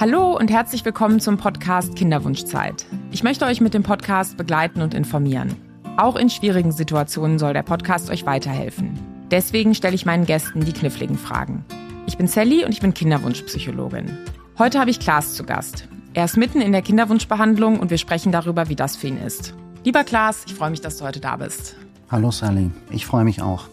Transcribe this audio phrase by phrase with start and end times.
[0.00, 2.86] Hallo und herzlich willkommen zum Podcast Kinderwunschzeit.
[3.10, 5.54] Ich möchte euch mit dem Podcast begleiten und informieren.
[5.98, 8.98] Auch in schwierigen Situationen soll der Podcast euch weiterhelfen.
[9.30, 11.66] Deswegen stelle ich meinen Gästen die kniffligen Fragen.
[12.06, 14.16] Ich bin Sally und ich bin Kinderwunschpsychologin.
[14.58, 15.86] Heute habe ich Klaas zu Gast.
[16.14, 19.52] Er ist mitten in der Kinderwunschbehandlung und wir sprechen darüber, wie das für ihn ist.
[19.84, 21.76] Lieber Klaas, ich freue mich, dass du heute da bist.
[22.10, 23.68] Hallo Sally, ich freue mich auch.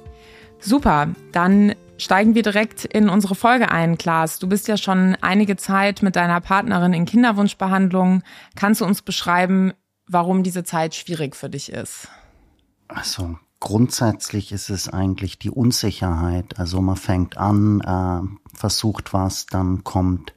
[0.60, 4.40] Super, dann steigen wir direkt in unsere Folge ein, Klaas.
[4.40, 8.24] Du bist ja schon einige Zeit mit deiner Partnerin in Kinderwunschbehandlung.
[8.56, 9.74] Kannst du uns beschreiben,
[10.08, 12.08] warum diese Zeit schwierig für dich ist?
[12.88, 16.60] Also grundsätzlich ist es eigentlich die Unsicherheit.
[16.60, 20.34] Also man fängt an, äh, versucht was, dann kommt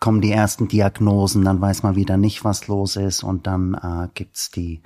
[0.00, 4.08] kommen die ersten Diagnosen, dann weiß man wieder nicht, was los ist und dann äh,
[4.14, 4.80] gibt's die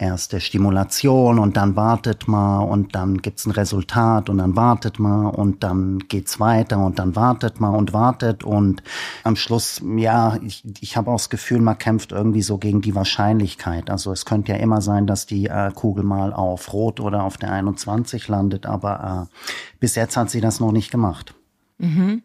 [0.00, 5.26] erste Stimulation und dann wartet man und dann gibt's ein Resultat und dann wartet man
[5.26, 8.82] und dann geht's weiter und dann wartet man und wartet und
[9.24, 12.94] am Schluss, ja, ich, ich habe auch das Gefühl, man kämpft irgendwie so gegen die
[12.94, 13.90] Wahrscheinlichkeit.
[13.90, 17.36] Also es könnte ja immer sein, dass die äh, Kugel mal auf Rot oder auf
[17.36, 21.34] der 21 landet, aber äh, bis jetzt hat sie das noch nicht gemacht.
[21.78, 22.22] Mhm.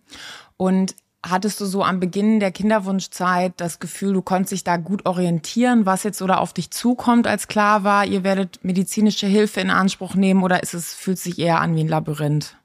[0.58, 0.96] Und
[1.28, 5.88] Hattest du so am Beginn der Kinderwunschzeit das Gefühl, du konntest dich da gut orientieren,
[5.88, 10.14] was jetzt oder auf dich zukommt, als klar war, ihr werdet medizinische Hilfe in Anspruch
[10.14, 12.56] nehmen oder ist es, fühlt sich eher an wie ein Labyrinth?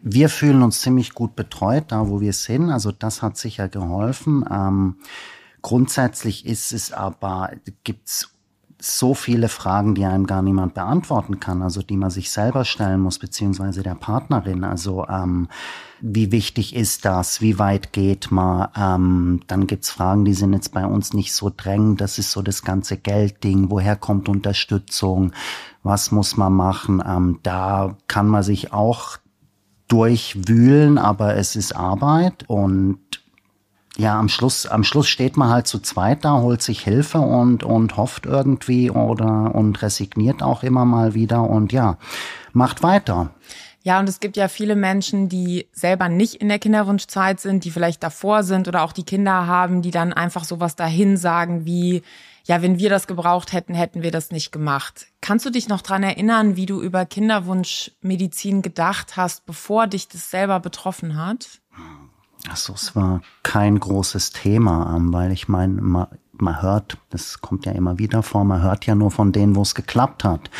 [0.00, 2.70] Wir fühlen uns ziemlich gut betreut, da wo wir sind.
[2.70, 4.46] Also das hat sicher geholfen.
[4.50, 4.96] Ähm,
[5.60, 7.50] grundsätzlich ist es aber,
[7.84, 8.33] gibt's
[8.84, 13.00] so viele Fragen, die einem gar niemand beantworten kann, also die man sich selber stellen
[13.00, 14.64] muss, beziehungsweise der Partnerin.
[14.64, 15.48] Also ähm,
[16.00, 17.40] wie wichtig ist das?
[17.40, 18.68] Wie weit geht man?
[18.76, 22.00] Ähm, dann gibt's Fragen, die sind jetzt bei uns nicht so drängend.
[22.00, 23.70] Das ist so das ganze Geldding.
[23.70, 25.32] Woher kommt Unterstützung?
[25.82, 27.02] Was muss man machen?
[27.06, 29.18] Ähm, da kann man sich auch
[29.88, 32.98] durchwühlen, aber es ist Arbeit und
[33.96, 37.62] ja, am Schluss, am Schluss steht man halt zu zweit da, holt sich Hilfe und,
[37.62, 41.98] und hofft irgendwie oder und resigniert auch immer mal wieder und ja,
[42.52, 43.30] macht weiter.
[43.82, 47.70] Ja, und es gibt ja viele Menschen, die selber nicht in der Kinderwunschzeit sind, die
[47.70, 52.02] vielleicht davor sind oder auch die Kinder haben, die dann einfach sowas dahin sagen wie,
[52.46, 55.06] ja, wenn wir das gebraucht hätten, hätten wir das nicht gemacht.
[55.20, 60.30] Kannst du dich noch dran erinnern, wie du über Kinderwunschmedizin gedacht hast, bevor dich das
[60.30, 61.60] selber betroffen hat?
[62.50, 67.64] Also es war kein großes Thema, ähm, weil ich meine, man, man hört, das kommt
[67.64, 70.50] ja immer wieder vor, man hört ja nur von denen, wo es geklappt hat,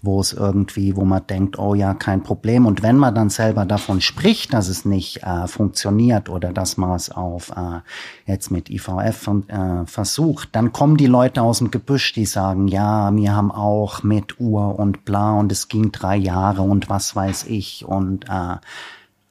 [0.00, 2.64] wo es irgendwie, wo man denkt, oh ja, kein Problem.
[2.64, 6.92] Und wenn man dann selber davon spricht, dass es nicht äh, funktioniert oder dass man
[6.92, 7.80] es auf äh,
[8.26, 13.14] jetzt mit IVF äh, versucht, dann kommen die Leute aus dem Gebüsch, die sagen, ja,
[13.14, 17.44] wir haben auch mit Uhr und bla und es ging drei Jahre und was weiß
[17.48, 18.56] ich und äh,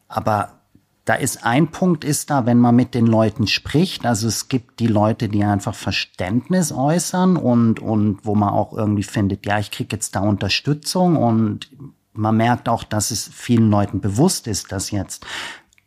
[0.08, 0.63] aber
[1.06, 4.80] da ist ein Punkt ist da, wenn man mit den Leuten spricht, also es gibt
[4.80, 9.72] die Leute, die einfach Verständnis äußern und, und wo man auch irgendwie findet, ja, ich
[9.72, 11.70] krieg jetzt da Unterstützung und
[12.14, 15.26] man merkt auch, dass es vielen Leuten bewusst ist, dass jetzt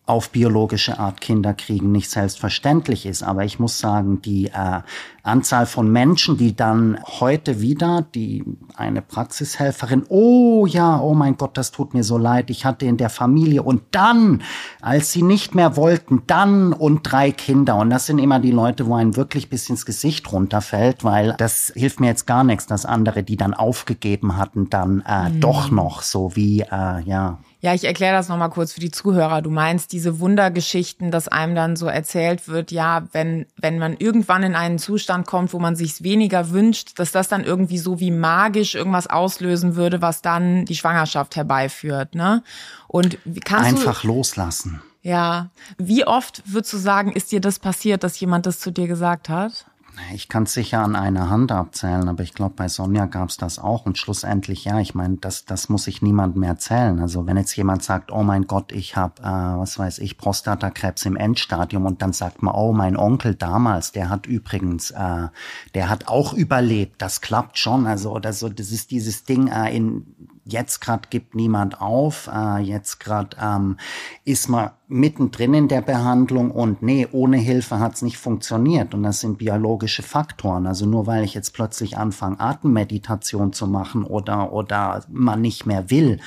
[0.07, 3.25] auf biologische Art Kinder kriegen nicht selbstverständlich ist.
[3.25, 4.81] Aber ich muss sagen, die äh,
[5.25, 8.45] Anzahl von Menschen, die dann heute wieder, die
[8.77, 12.99] eine Praxishelferin, oh ja, oh mein Gott, das tut mir so leid, ich hatte in
[12.99, 14.43] der Familie und dann,
[14.81, 17.75] als sie nicht mehr wollten, dann und drei Kinder.
[17.75, 21.73] Und das sind immer die Leute, wo ein wirklich bis ins Gesicht runterfällt, weil das
[21.75, 25.41] hilft mir jetzt gar nichts, dass andere, die dann aufgegeben hatten, dann äh, mhm.
[25.41, 29.41] doch noch so wie, äh, ja, ja, ich erkläre das nochmal kurz für die Zuhörer.
[29.41, 34.43] Du meinst diese Wundergeschichten, dass einem dann so erzählt wird, ja, wenn, wenn man irgendwann
[34.43, 38.11] in einen Zustand kommt, wo man sich weniger wünscht, dass das dann irgendwie so wie
[38.11, 42.43] magisch irgendwas auslösen würde, was dann die Schwangerschaft herbeiführt, ne?
[42.89, 44.83] Und kannst Einfach du, loslassen.
[45.03, 45.51] Ja.
[45.79, 49.29] Wie oft würdest du sagen, ist dir das passiert, dass jemand das zu dir gesagt
[49.29, 49.67] hat?
[50.13, 53.39] Ich kann es sicher an einer Hand abzählen, aber ich glaube, bei Sonja gab es
[53.39, 53.87] das auch.
[53.87, 57.01] Und schlussendlich, ja, ich meine, das, das muss sich niemand mehr erzählen.
[57.01, 61.07] Also wenn jetzt jemand sagt, oh mein Gott, ich habe, äh, was weiß ich, Prostatakrebs
[61.07, 65.29] im Endstadium und dann sagt man, oh, mein Onkel damals, der hat übrigens, äh,
[65.75, 67.87] der hat auch überlebt, das klappt schon.
[67.87, 70.05] Also oder so, das ist dieses Ding, äh, in
[70.47, 73.77] jetzt gerade gibt niemand auf, äh, jetzt gerade ähm,
[74.25, 78.95] ist man mittendrin in der Behandlung und nee, ohne Hilfe hat's nicht funktioniert.
[78.95, 80.67] Und das sind biologische Faktoren.
[80.67, 85.91] Also nur weil ich jetzt plötzlich anfange, Atemmeditation zu machen oder, oder man nicht mehr
[85.91, 86.21] will,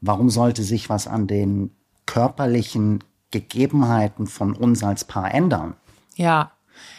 [0.00, 1.72] warum sollte sich was an den
[2.06, 5.74] körperlichen Gegebenheiten von uns als Paar ändern?
[6.14, 6.52] Ja,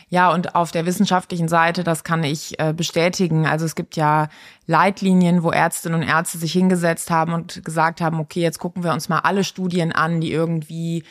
[0.09, 3.47] ja, und auf der wissenschaftlichen Seite, das kann ich äh, bestätigen.
[3.47, 4.29] Also es gibt ja
[4.67, 8.93] Leitlinien, wo Ärztinnen und Ärzte sich hingesetzt haben und gesagt haben, okay, jetzt gucken wir
[8.93, 11.03] uns mal alle Studien an, die irgendwie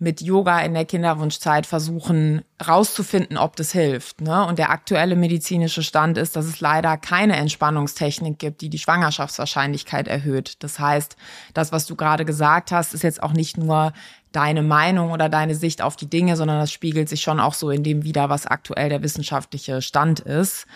[0.00, 4.22] mit Yoga in der Kinderwunschzeit versuchen rauszufinden, ob das hilft.
[4.22, 4.46] Ne?
[4.46, 10.08] Und der aktuelle medizinische Stand ist, dass es leider keine Entspannungstechnik gibt, die die Schwangerschaftswahrscheinlichkeit
[10.08, 10.62] erhöht.
[10.62, 11.16] Das heißt,
[11.52, 13.92] das, was du gerade gesagt hast, ist jetzt auch nicht nur
[14.32, 17.70] deine Meinung oder deine Sicht auf die Dinge, sondern das spiegelt sich schon auch so
[17.70, 20.66] in dem wider, was aktuell der wissenschaftliche Stand ist.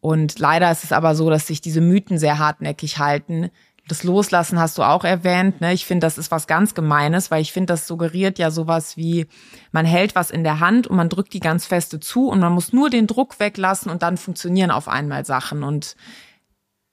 [0.00, 3.50] Und leider ist es aber so, dass sich diese Mythen sehr hartnäckig halten.
[3.88, 5.62] Das Loslassen hast du auch erwähnt.
[5.62, 5.72] Ne?
[5.72, 9.26] Ich finde, das ist was ganz Gemeines, weil ich finde, das suggeriert ja sowas wie,
[9.72, 12.52] man hält was in der Hand und man drückt die ganz feste zu und man
[12.52, 15.62] muss nur den Druck weglassen und dann funktionieren auf einmal Sachen.
[15.62, 15.96] Und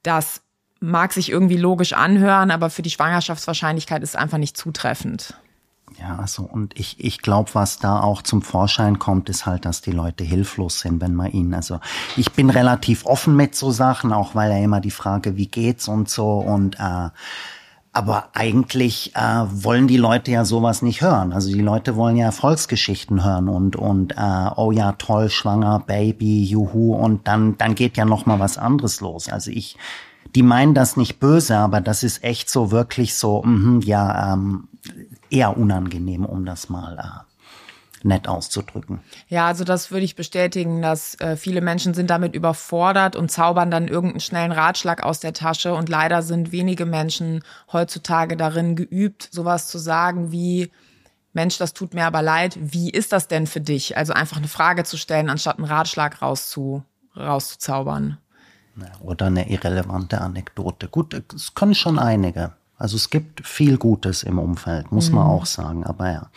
[0.04, 0.42] das
[0.80, 5.36] mag sich irgendwie logisch anhören, aber für die Schwangerschaftswahrscheinlichkeit ist es einfach nicht zutreffend.
[6.00, 9.82] Ja, also und ich, ich glaube, was da auch zum Vorschein kommt, ist halt, dass
[9.82, 11.80] die Leute hilflos sind, wenn man ihnen, also
[12.18, 15.88] ich bin relativ offen mit so Sachen, auch weil ja immer die Frage, wie geht's
[15.88, 17.10] und so und äh,
[17.94, 21.32] aber eigentlich äh, wollen die Leute ja sowas nicht hören.
[21.32, 26.44] Also die Leute wollen ja Erfolgsgeschichten hören und und äh, oh ja toll schwanger Baby
[26.44, 29.30] juhu und dann dann geht ja noch mal was anderes los.
[29.30, 29.78] Also ich
[30.36, 34.68] die meinen das nicht böse, aber das ist echt so wirklich so, mh, ja, ähm,
[35.30, 39.00] eher unangenehm, um das mal äh, nett auszudrücken.
[39.28, 43.72] Ja, also das würde ich bestätigen, dass äh, viele Menschen sind damit überfordert und zaubern
[43.72, 45.74] dann irgendeinen schnellen Ratschlag aus der Tasche.
[45.74, 47.44] Und leider sind wenige Menschen
[47.74, 50.72] heutzutage darin geübt, sowas zu sagen wie,
[51.34, 53.98] Mensch, das tut mir aber leid, wie ist das denn für dich?
[53.98, 56.84] Also einfach eine Frage zu stellen, anstatt einen Ratschlag rauszu,
[57.18, 58.18] rauszuzaubern.
[59.02, 60.88] Oder eine irrelevante Anekdote.
[60.88, 62.54] Gut, es können schon einige.
[62.78, 65.16] Also es gibt viel Gutes im Umfeld, muss mhm.
[65.16, 65.84] man auch sagen.
[65.86, 66.30] Aber ja,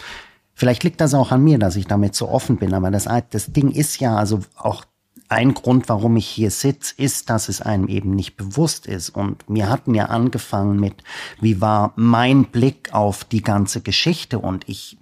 [0.55, 2.75] vielleicht liegt das auch an mir, dass ich damit so offen bin.
[2.75, 4.85] Aber das, das Ding ist ja, also auch
[5.29, 9.11] ein Grund, warum ich hier sitze, ist, dass es einem eben nicht bewusst ist.
[9.11, 11.03] Und wir hatten ja angefangen mit,
[11.41, 14.39] wie war mein Blick auf die ganze Geschichte?
[14.39, 14.98] Und ich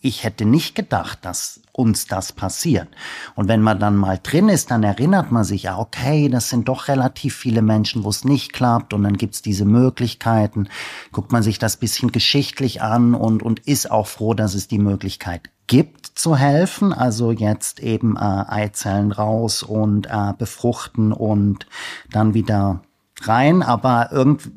[0.00, 2.88] ich hätte nicht gedacht, dass uns das passiert.
[3.34, 6.68] Und wenn man dann mal drin ist, dann erinnert man sich, ja, okay, das sind
[6.68, 10.68] doch relativ viele Menschen, wo es nicht klappt und dann gibt's diese Möglichkeiten.
[11.10, 14.78] Guckt man sich das bisschen geschichtlich an und, und ist auch froh, dass es die
[14.78, 16.92] Möglichkeit gibt zu helfen.
[16.92, 21.66] Also jetzt eben äh, Eizellen raus und äh, befruchten und
[22.10, 22.82] dann wieder
[23.22, 23.62] rein.
[23.62, 24.50] Aber irgendwie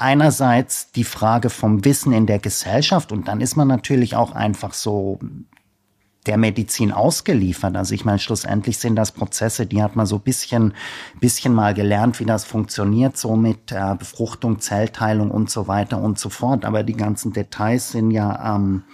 [0.00, 4.72] einerseits die Frage vom Wissen in der Gesellschaft und dann ist man natürlich auch einfach
[4.72, 5.18] so
[6.26, 7.76] der Medizin ausgeliefert.
[7.76, 10.74] Also ich meine, schlussendlich sind das Prozesse, die hat man so bisschen,
[11.18, 16.18] bisschen mal gelernt, wie das funktioniert, so mit äh, Befruchtung, Zellteilung und so weiter und
[16.18, 16.64] so fort.
[16.64, 18.84] Aber die ganzen Details sind ja ähm,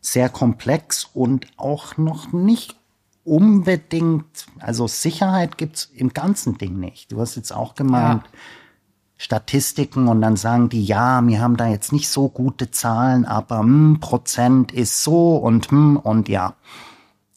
[0.00, 2.76] sehr komplex und auch noch nicht
[3.24, 7.12] unbedingt, also Sicherheit gibt's im ganzen Ding nicht.
[7.12, 8.30] Du hast jetzt auch gemeint, ja
[9.22, 13.60] Statistiken und dann sagen die, ja, wir haben da jetzt nicht so gute Zahlen, aber
[13.60, 16.56] hm, Prozent ist so und hm, und ja.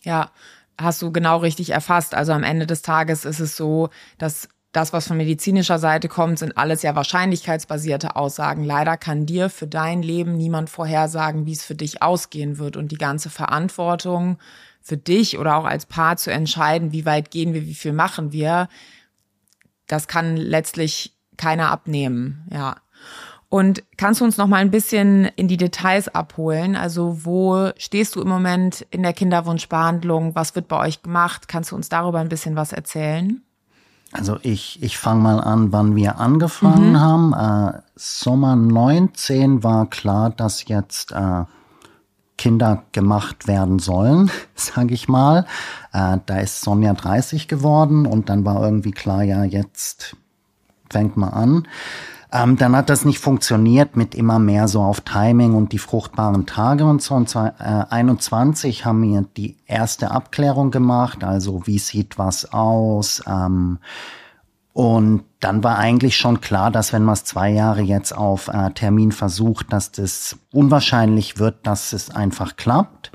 [0.02, 0.32] Ja,
[0.80, 2.16] hast du genau richtig erfasst.
[2.16, 6.40] Also am Ende des Tages ist es so, dass das, was von medizinischer Seite kommt,
[6.40, 8.64] sind alles ja wahrscheinlichkeitsbasierte Aussagen.
[8.64, 12.78] Leider kann dir für dein Leben niemand vorhersagen, wie es für dich ausgehen wird.
[12.78, 14.40] Und die ganze Verantwortung
[14.82, 18.32] für dich oder auch als Paar zu entscheiden, wie weit gehen wir, wie viel machen
[18.32, 18.70] wir,
[19.88, 22.76] das kann letztlich keiner abnehmen, ja.
[23.50, 26.76] Und kannst du uns noch mal ein bisschen in die Details abholen?
[26.76, 30.36] Also wo stehst du im Moment in der Kinderwunschbehandlung?
[30.36, 31.48] Was wird bei euch gemacht?
[31.48, 33.42] Kannst du uns darüber ein bisschen was erzählen?
[34.12, 37.00] Also ich, ich fange mal an, wann wir angefangen mhm.
[37.00, 37.34] haben.
[37.76, 41.44] Äh, Sommer 19 war klar, dass jetzt äh,
[42.38, 45.46] Kinder gemacht werden sollen, sage ich mal.
[45.94, 50.16] Äh, da ist Sonja 30 geworden und dann war irgendwie klar, ja, jetzt
[50.90, 51.68] fängt mal an.
[52.32, 56.46] Ähm, dann hat das nicht funktioniert mit immer mehr so auf Timing und die fruchtbaren
[56.46, 57.16] Tage und so.
[57.16, 63.24] Und zwar äh, 21 haben wir die erste Abklärung gemacht, also wie sieht was aus.
[63.28, 63.80] Ähm,
[64.76, 68.72] und dann war eigentlich schon klar, dass wenn man es zwei Jahre jetzt auf äh,
[68.72, 73.14] Termin versucht, dass das unwahrscheinlich wird, dass es einfach klappt.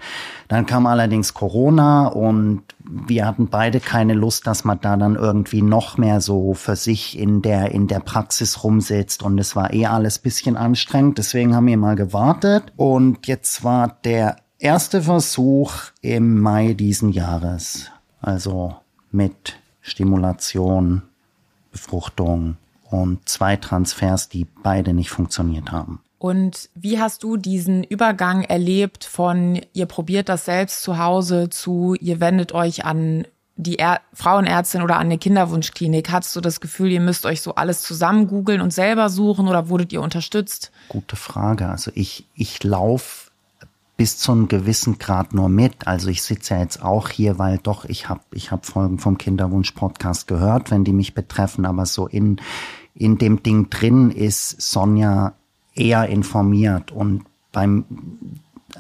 [0.49, 5.61] Dann kam allerdings Corona und wir hatten beide keine Lust, dass man da dann irgendwie
[5.61, 9.85] noch mehr so für sich in der, in der Praxis rumsitzt und es war eh
[9.85, 11.19] alles bisschen anstrengend.
[11.19, 17.90] Deswegen haben wir mal gewartet und jetzt war der erste Versuch im Mai diesen Jahres.
[18.23, 18.76] Also
[19.12, 21.02] mit Stimulation,
[21.70, 22.56] Befruchtung
[22.90, 26.00] und zwei Transfers, die beide nicht funktioniert haben.
[26.18, 31.94] Und wie hast du diesen Übergang erlebt von ihr probiert das selbst zu Hause zu
[31.98, 33.24] ihr wendet euch an
[33.56, 36.10] die er Frauenärztin oder an eine Kinderwunschklinik?
[36.10, 39.68] Hattest du das Gefühl, ihr müsst euch so alles zusammen googeln und selber suchen oder
[39.68, 40.72] wurdet ihr unterstützt?
[40.88, 41.68] Gute Frage.
[41.68, 43.29] Also ich, ich laufe
[44.00, 45.87] bis zu einem gewissen Grad nur mit.
[45.87, 49.19] Also ich sitze ja jetzt auch hier, weil doch ich habe ich hab Folgen vom
[49.19, 52.40] Kinderwunsch Podcast gehört, wenn die mich betreffen, aber so in
[52.95, 55.35] in dem Ding drin ist Sonja
[55.75, 57.85] eher informiert und beim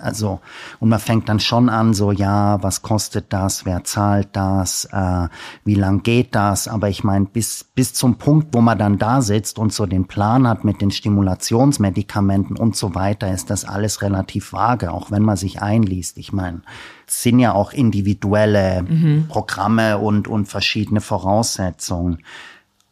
[0.02, 0.40] also,
[0.78, 5.28] und man fängt dann schon an, so, ja, was kostet das, wer zahlt das, äh,
[5.64, 6.68] wie lang geht das?
[6.68, 10.06] Aber ich meine, bis, bis zum Punkt, wo man dann da sitzt und so den
[10.06, 15.22] Plan hat mit den Stimulationsmedikamenten und so weiter, ist das alles relativ vage, auch wenn
[15.22, 16.18] man sich einliest.
[16.18, 16.62] Ich meine,
[17.06, 19.26] es sind ja auch individuelle mhm.
[19.28, 22.18] Programme und, und verschiedene Voraussetzungen.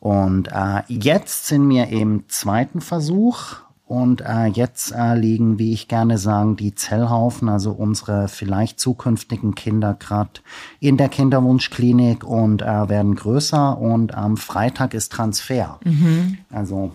[0.00, 3.56] Und äh, jetzt sind wir im zweiten Versuch
[3.88, 9.54] und äh, jetzt äh, liegen, wie ich gerne sagen, die Zellhaufen, also unsere vielleicht zukünftigen
[9.54, 10.40] Kinder gerade
[10.78, 13.78] in der Kinderwunschklinik und äh, werden größer.
[13.78, 15.80] Und am Freitag ist Transfer.
[15.84, 16.36] Mhm.
[16.50, 16.92] Also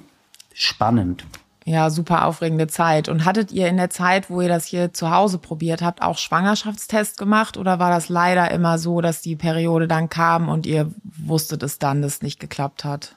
[0.53, 1.25] spannend.
[1.65, 3.09] Ja, super aufregende Zeit.
[3.09, 6.19] Und hattet ihr in der Zeit, wo ihr das hier zu Hause probiert habt, auch
[6.19, 7.57] Schwangerschaftstest gemacht?
[7.57, 11.79] Oder war das leider immer so, dass die Periode dann kam und ihr wusstet es
[11.79, 13.15] dann, dass es nicht geklappt hat?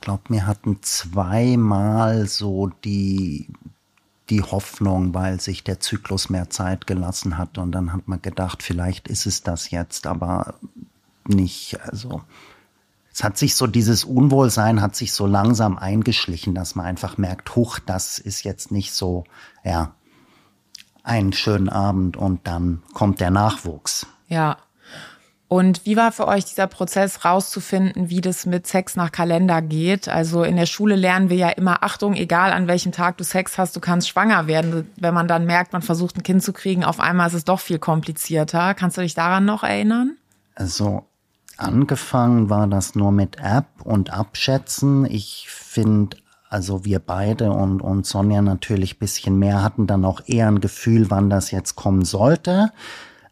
[0.00, 3.48] Glaube, wir hatten zweimal so die,
[4.28, 7.58] die Hoffnung, weil sich der Zyklus mehr Zeit gelassen hat.
[7.58, 10.54] Und dann hat man gedacht, vielleicht ist es das jetzt, aber
[11.26, 11.78] nicht.
[11.80, 12.22] Also
[13.12, 17.54] es hat sich so dieses Unwohlsein hat sich so langsam eingeschlichen, dass man einfach merkt,
[17.56, 19.24] huch, das ist jetzt nicht so,
[19.64, 19.94] ja,
[21.02, 24.06] einen schönen Abend und dann kommt der Nachwuchs.
[24.28, 24.58] Ja.
[25.52, 30.08] Und wie war für euch dieser Prozess rauszufinden, wie das mit Sex nach Kalender geht?
[30.08, 33.58] Also in der Schule lernen wir ja immer, Achtung, egal an welchem Tag du Sex
[33.58, 34.88] hast, du kannst schwanger werden.
[34.94, 37.58] Wenn man dann merkt, man versucht ein Kind zu kriegen, auf einmal ist es doch
[37.58, 38.74] viel komplizierter.
[38.74, 40.16] Kannst du dich daran noch erinnern?
[40.54, 41.02] Also
[41.56, 45.04] angefangen war das nur mit App und Abschätzen.
[45.04, 46.16] Ich finde,
[46.48, 51.10] also wir beide und, und Sonja natürlich bisschen mehr hatten dann auch eher ein Gefühl,
[51.10, 52.70] wann das jetzt kommen sollte.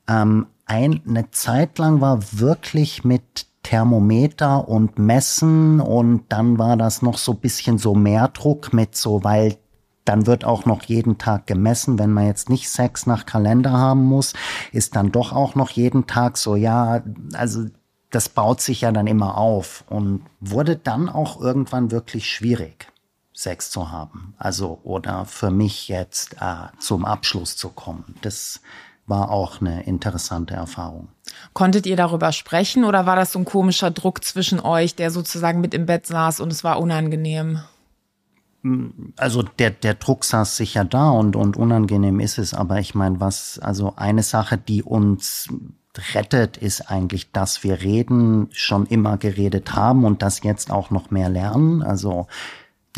[0.08, 7.02] Ähm, ein, eine Zeit lang war wirklich mit Thermometer und Messen und dann war das
[7.02, 9.56] noch so bisschen so mehr Druck mit so, weil
[10.04, 14.04] dann wird auch noch jeden Tag gemessen, wenn man jetzt nicht Sex nach Kalender haben
[14.04, 14.32] muss,
[14.72, 17.02] ist dann doch auch noch jeden Tag so, ja,
[17.34, 17.66] also
[18.10, 22.90] das baut sich ja dann immer auf und wurde dann auch irgendwann wirklich schwierig,
[23.34, 24.34] Sex zu haben.
[24.38, 28.14] Also oder für mich jetzt äh, zum Abschluss zu kommen.
[28.22, 28.62] Das
[29.08, 31.08] war auch eine interessante Erfahrung.
[31.52, 35.60] Konntet ihr darüber sprechen oder war das so ein komischer Druck zwischen euch, der sozusagen
[35.60, 37.60] mit im Bett saß und es war unangenehm?
[39.16, 43.20] Also der, der Druck saß sicher da und, und unangenehm ist es, aber ich meine,
[43.20, 45.48] was, also eine Sache, die uns
[46.14, 51.10] rettet, ist eigentlich, dass wir reden, schon immer geredet haben und das jetzt auch noch
[51.10, 51.82] mehr lernen.
[51.82, 52.26] Also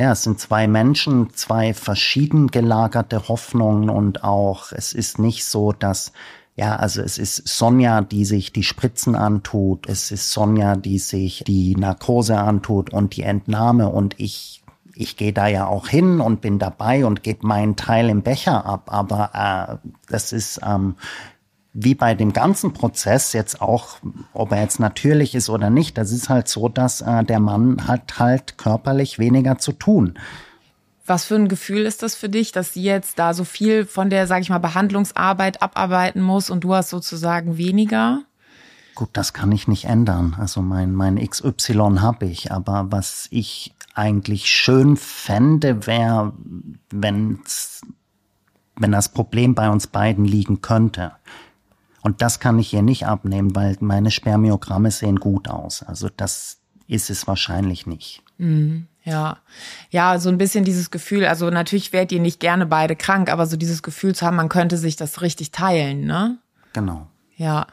[0.01, 5.73] ja, es sind zwei Menschen, zwei verschieden gelagerte Hoffnungen und auch es ist nicht so,
[5.73, 6.13] dass
[6.57, 11.45] ja, also es ist Sonja, die sich die Spritzen antut, es ist Sonja, die sich
[11.47, 14.63] die Narkose antut und die Entnahme und ich
[14.95, 18.65] ich gehe da ja auch hin und bin dabei und gebe meinen Teil im Becher
[18.65, 20.97] ab, aber äh, das ist ähm,
[21.73, 23.99] wie bei dem ganzen Prozess jetzt auch,
[24.33, 27.87] ob er jetzt natürlich ist oder nicht, das ist halt so, dass äh, der Mann
[27.87, 30.19] hat halt körperlich weniger zu tun.
[31.07, 34.11] Was für ein Gefühl ist das für dich, dass sie jetzt da so viel von
[34.11, 38.23] der, sag ich mal, Behandlungsarbeit abarbeiten muss und du hast sozusagen weniger?
[38.95, 40.37] Gut, das kann ich nicht ändern.
[40.39, 46.33] Also mein, mein XY habe ich, aber was ich eigentlich schön fände, wäre,
[46.91, 47.41] wenn
[48.81, 51.13] wenn das Problem bei uns beiden liegen könnte.
[52.03, 55.83] Und das kann ich ihr nicht abnehmen, weil meine Spermiogramme sehen gut aus.
[55.83, 58.23] Also das ist es wahrscheinlich nicht.
[58.39, 59.39] Mhm, ja,
[59.91, 61.27] ja, so ein bisschen dieses Gefühl.
[61.27, 64.49] Also natürlich werdet ihr nicht gerne beide krank, aber so dieses Gefühl zu haben, man
[64.49, 66.39] könnte sich das richtig teilen, ne?
[66.73, 67.07] Genau.
[67.37, 67.67] Ja.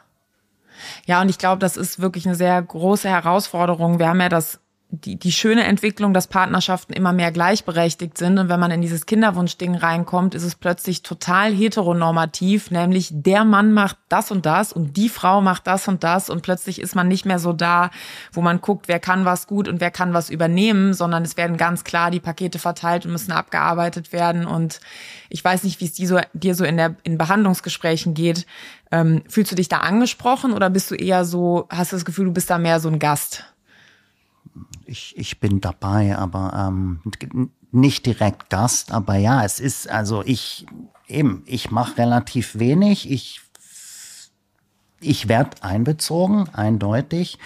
[1.06, 3.98] Ja, und ich glaube, das ist wirklich eine sehr große Herausforderung.
[3.98, 8.40] Wir haben ja das die, die schöne Entwicklung, dass Partnerschaften immer mehr gleichberechtigt sind.
[8.40, 13.74] Und wenn man in dieses Kinderwunschding reinkommt, ist es plötzlich total heteronormativ, nämlich der Mann
[13.74, 16.30] macht das und das und die Frau macht das und das.
[16.30, 17.92] Und plötzlich ist man nicht mehr so da,
[18.32, 21.58] wo man guckt, wer kann was gut und wer kann was übernehmen, sondern es werden
[21.58, 24.46] ganz klar die Pakete verteilt und müssen abgearbeitet werden.
[24.46, 24.80] Und
[25.28, 28.46] ich weiß nicht, wie es dir so, dir so in, der, in Behandlungsgesprächen geht.
[28.90, 32.26] Ähm, fühlst du dich da angesprochen oder bist du eher so, hast du das Gefühl,
[32.26, 33.44] du bist da mehr so ein Gast?
[34.86, 37.02] Ich, ich bin dabei, aber ähm,
[37.72, 40.66] nicht direkt Gast, aber ja, es ist, also ich
[41.08, 43.42] eben, ich mache relativ wenig, ich
[45.00, 47.38] ich werde einbezogen, eindeutig.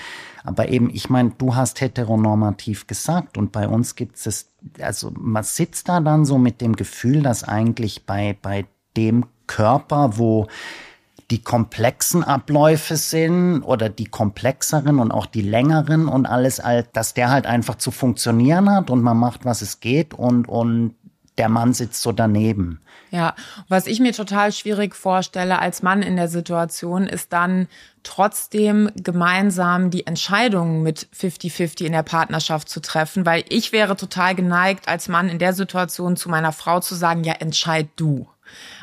[0.44, 5.44] Aber eben, ich meine, du hast heteronormativ gesagt und bei uns gibt es, also man
[5.44, 8.66] sitzt da dann so mit dem Gefühl, dass eigentlich bei, bei
[8.98, 10.48] dem Körper, wo
[11.32, 16.62] die komplexen Abläufe sind oder die komplexeren und auch die längeren und alles,
[16.92, 20.96] dass der halt einfach zu funktionieren hat und man macht, was es geht und, und
[21.38, 22.82] der Mann sitzt so daneben.
[23.10, 23.34] Ja,
[23.70, 27.68] was ich mir total schwierig vorstelle als Mann in der Situation, ist dann
[28.04, 34.36] trotzdem gemeinsam die Entscheidungen mit 50-50 in der Partnerschaft zu treffen, weil ich wäre total
[34.36, 38.28] geneigt, als Mann in der Situation zu meiner Frau zu sagen, ja, entscheid du.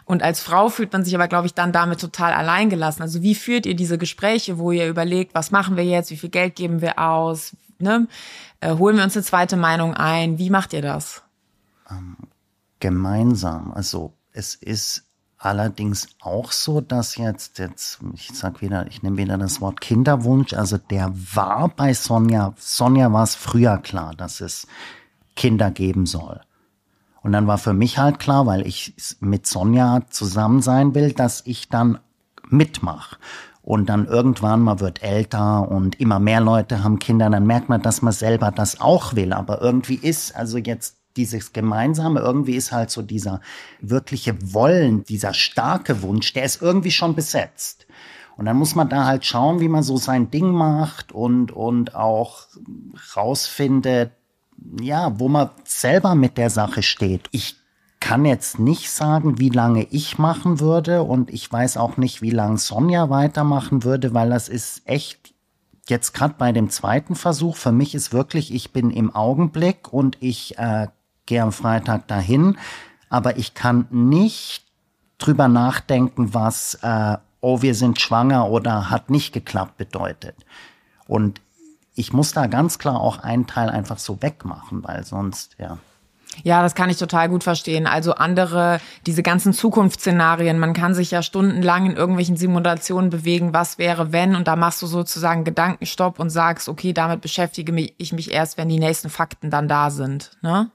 [0.04, 3.02] Und als Frau fühlt man sich aber, glaube ich, dann damit total alleingelassen.
[3.02, 6.30] Also wie führt ihr diese Gespräche, wo ihr überlegt, was machen wir jetzt, wie viel
[6.30, 8.08] Geld geben wir aus, ne?
[8.60, 10.38] Äh, holen wir uns eine zweite Meinung ein?
[10.38, 11.22] Wie macht ihr das?
[11.90, 12.16] Ähm,
[12.80, 13.72] gemeinsam.
[13.72, 15.04] Also es ist
[15.38, 20.52] allerdings auch so, dass jetzt, jetzt, ich sag wieder, ich nehme wieder das Wort Kinderwunsch,
[20.52, 24.66] also der war bei Sonja, Sonja war es früher klar, dass es
[25.36, 26.40] Kinder geben soll.
[27.22, 31.42] Und dann war für mich halt klar, weil ich mit Sonja zusammen sein will, dass
[31.46, 31.98] ich dann
[32.48, 33.16] mitmache.
[33.62, 37.82] Und dann irgendwann, man wird älter und immer mehr Leute haben Kinder, dann merkt man,
[37.82, 39.32] dass man selber das auch will.
[39.32, 43.40] Aber irgendwie ist also jetzt dieses Gemeinsame, irgendwie ist halt so dieser
[43.80, 47.86] wirkliche Wollen, dieser starke Wunsch, der ist irgendwie schon besetzt.
[48.38, 51.96] Und dann muss man da halt schauen, wie man so sein Ding macht und, und
[51.96, 52.46] auch
[53.16, 54.12] rausfindet,
[54.80, 57.28] ja, wo man selber mit der Sache steht.
[57.32, 57.56] Ich
[58.00, 62.30] kann jetzt nicht sagen, wie lange ich machen würde und ich weiß auch nicht, wie
[62.30, 65.34] lange Sonja weitermachen würde, weil das ist echt
[65.88, 67.56] jetzt gerade bei dem zweiten Versuch.
[67.56, 70.88] Für mich ist wirklich, ich bin im Augenblick und ich äh,
[71.26, 72.56] gehe am Freitag dahin,
[73.08, 74.64] aber ich kann nicht
[75.18, 80.36] drüber nachdenken, was äh, oh wir sind schwanger oder hat nicht geklappt bedeutet.
[81.06, 81.40] Und
[81.98, 85.78] ich muss da ganz klar auch einen Teil einfach so wegmachen, weil sonst, ja.
[86.44, 87.88] Ja, das kann ich total gut verstehen.
[87.88, 93.78] Also andere, diese ganzen Zukunftsszenarien, man kann sich ja stundenlang in irgendwelchen Simulationen bewegen, was
[93.78, 98.30] wäre, wenn, und da machst du sozusagen Gedankenstopp und sagst, okay, damit beschäftige ich mich
[98.30, 100.30] erst, wenn die nächsten Fakten dann da sind.
[100.40, 100.70] Ne?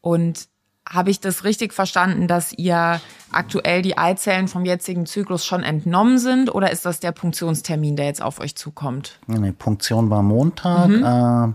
[0.00, 0.48] Und
[0.90, 3.00] habe ich das richtig verstanden, dass ihr
[3.30, 8.06] aktuell die Eizellen vom jetzigen Zyklus schon entnommen sind oder ist das der Punktionstermin, der
[8.06, 9.20] jetzt auf euch zukommt?
[9.28, 10.88] Die Punktion war Montag.
[10.88, 11.04] Mhm.
[11.04, 11.54] Äh,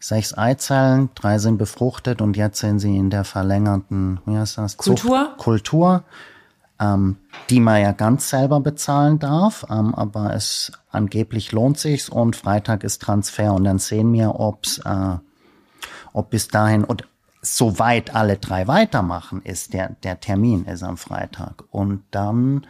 [0.00, 4.76] sechs Eizellen, drei sind befruchtet und jetzt sind sie in der verlängerten, wie heißt das?
[4.76, 5.26] Kultur.
[5.26, 6.02] Zucht, Kultur,
[6.80, 7.18] ähm,
[7.50, 12.82] die man ja ganz selber bezahlen darf, ähm, aber es angeblich lohnt sich's und Freitag
[12.82, 15.16] ist Transfer und dann sehen wir, ob's, äh,
[16.12, 17.04] ob bis dahin und
[17.42, 21.64] soweit alle drei weitermachen, ist der, der Termin ist am Freitag.
[21.70, 22.66] Und dann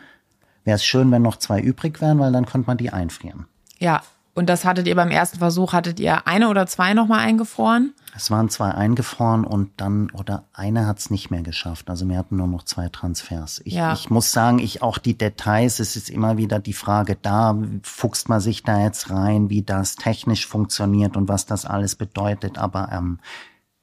[0.65, 3.47] wäre es schön, wenn noch zwei übrig wären, weil dann könnte man die einfrieren.
[3.79, 4.03] Ja,
[4.35, 7.95] und das hattet ihr beim ersten Versuch, hattet ihr eine oder zwei nochmal eingefroren?
[8.15, 11.91] Es waren zwei eingefroren und dann, oder eine hat es nicht mehr geschafft.
[11.91, 13.61] Also wir hatten nur noch zwei Transfers.
[13.65, 13.93] Ich, ja.
[13.93, 18.29] ich muss sagen, ich auch die Details, es ist immer wieder die Frage da, fuchst
[18.29, 22.57] man sich da jetzt rein, wie das technisch funktioniert und was das alles bedeutet.
[22.57, 23.19] Aber ähm,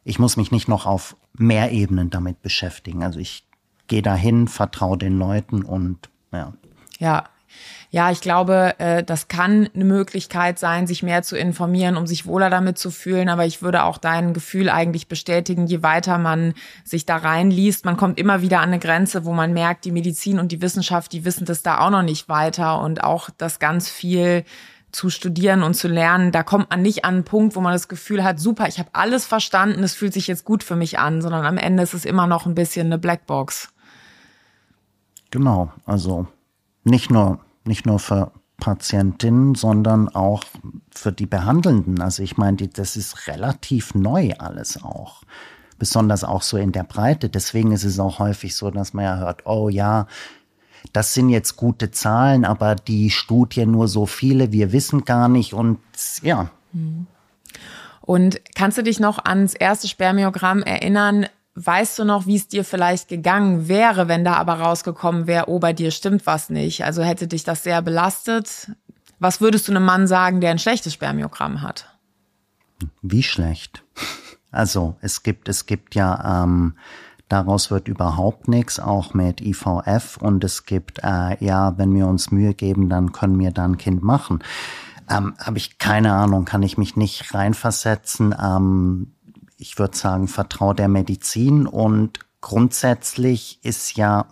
[0.08, 3.04] ich muss mich nicht noch auf mehr Ebenen damit beschäftigen.
[3.04, 3.44] Also ich
[3.88, 6.54] gehe dahin, vertraue den Leuten und ja.
[6.98, 7.26] Ja,
[7.90, 12.26] ja, ich glaube, äh, das kann eine Möglichkeit sein, sich mehr zu informieren, um sich
[12.26, 13.28] wohler damit zu fühlen.
[13.28, 16.54] Aber ich würde auch dein Gefühl eigentlich bestätigen, je weiter man
[16.86, 20.40] sich da reinliest, man kommt immer wieder an eine Grenze, wo man merkt, die Medizin
[20.40, 23.90] und die Wissenschaft, die wissen das da auch noch nicht weiter und auch das ganz
[23.90, 24.46] viel
[24.98, 27.88] zu studieren und zu lernen, da kommt man nicht an einen Punkt, wo man das
[27.88, 31.22] Gefühl hat, super, ich habe alles verstanden, es fühlt sich jetzt gut für mich an,
[31.22, 33.70] sondern am Ende ist es immer noch ein bisschen eine Blackbox.
[35.30, 36.28] Genau, also
[36.84, 40.44] nicht nur nicht nur für Patientinnen, sondern auch
[40.90, 42.02] für die Behandelnden.
[42.02, 45.22] Also ich meine, das ist relativ neu alles auch.
[45.78, 47.30] Besonders auch so in der Breite.
[47.30, 50.08] Deswegen ist es auch häufig so, dass man ja hört, oh ja,
[50.92, 55.54] das sind jetzt gute Zahlen, aber die Studie nur so viele, wir wissen gar nicht
[55.54, 55.80] und
[56.22, 56.50] ja.
[58.02, 61.28] Und kannst du dich noch ans erste Spermiogramm erinnern?
[61.56, 65.60] Weißt du noch, wie es dir vielleicht gegangen wäre, wenn da aber rausgekommen wäre, oh,
[65.60, 66.86] bei dir stimmt was nicht?
[66.86, 68.72] Also hätte dich das sehr belastet?
[69.20, 71.90] Was würdest du einem Mann sagen, der ein schlechtes Spermiogramm hat?
[73.02, 73.84] Wie schlecht?
[74.52, 76.76] Also es gibt, es gibt ja ähm,
[77.30, 80.18] Daraus wird überhaupt nichts, auch mit IVF.
[80.18, 83.78] Und es gibt, äh, ja, wenn wir uns Mühe geben, dann können wir da ein
[83.78, 84.40] Kind machen.
[85.10, 88.34] Ähm, Habe ich keine Ahnung, kann ich mich nicht reinversetzen.
[88.42, 89.14] Ähm,
[89.58, 91.68] ich würde sagen, vertraue der Medizin.
[91.68, 94.26] Und grundsätzlich ist ja,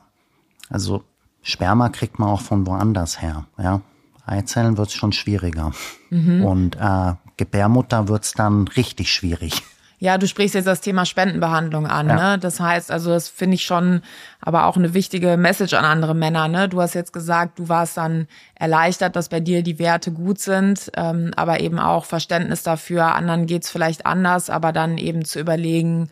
[0.70, 1.04] also
[1.42, 3.46] Sperma kriegt man auch von woanders her.
[3.58, 3.82] Ja,
[4.26, 5.74] Eizellen wird es schon schwieriger.
[6.10, 6.46] Mhm.
[6.46, 9.64] Und äh, Gebärmutter wird es dann richtig schwierig.
[10.00, 12.10] Ja, du sprichst jetzt das Thema Spendenbehandlung an.
[12.10, 12.32] Ja.
[12.32, 12.40] Ne?
[12.40, 14.02] Das heißt, also das finde ich schon,
[14.42, 16.48] aber auch eine wichtige Message an andere Männer.
[16.48, 16.68] Ne?
[16.70, 20.92] Du hast jetzt gesagt, du warst dann erleichtert, dass bei dir die Werte gut sind,
[20.96, 23.16] ähm, aber eben auch Verständnis dafür.
[23.16, 26.10] Anderen geht's vielleicht anders, aber dann eben zu überlegen,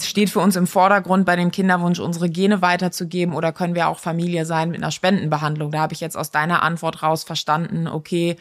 [0.00, 3.98] steht für uns im Vordergrund bei dem Kinderwunsch, unsere Gene weiterzugeben oder können wir auch
[3.98, 5.70] Familie sein mit einer Spendenbehandlung?
[5.70, 8.36] Da habe ich jetzt aus deiner Antwort raus verstanden, okay,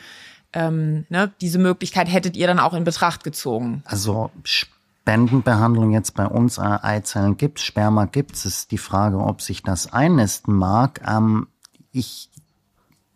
[0.54, 3.84] ähm, ne, diese Möglichkeit hättet ihr dann auch in Betracht gezogen.
[3.86, 9.42] Also Spendenbehandlung jetzt bei uns äh, Eizellen gibt, Sperma gibt es, ist die Frage, ob
[9.42, 11.02] sich das einnisten mag.
[11.08, 11.48] Ähm,
[11.92, 12.30] ich,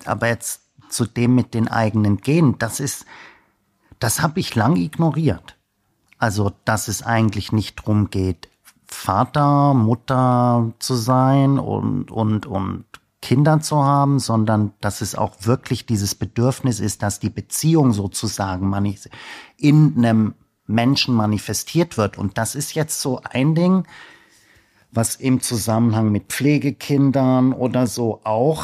[0.06, 3.06] aber jetzt zu dem mit den eigenen Genen, das ist,
[4.00, 5.56] das habe ich lang ignoriert.
[6.20, 8.50] Also, dass es eigentlich nicht drum geht,
[8.88, 12.86] Vater, Mutter zu sein und, und, und
[13.28, 18.74] Kinder zu haben, sondern dass es auch wirklich dieses Bedürfnis ist, dass die Beziehung sozusagen
[19.58, 20.34] in einem
[20.66, 22.18] Menschen manifestiert wird.
[22.18, 23.84] Und das ist jetzt so ein Ding,
[24.92, 28.64] was im Zusammenhang mit Pflegekindern oder so auch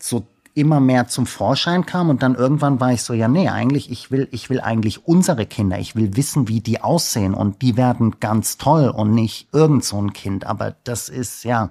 [0.00, 2.10] so immer mehr zum Vorschein kam.
[2.10, 5.46] Und dann irgendwann war ich so, ja, nee, eigentlich, ich will, ich will eigentlich unsere
[5.46, 7.34] Kinder, ich will wissen, wie die aussehen.
[7.34, 11.70] Und die werden ganz toll und nicht irgend so ein Kind, aber das ist, ja,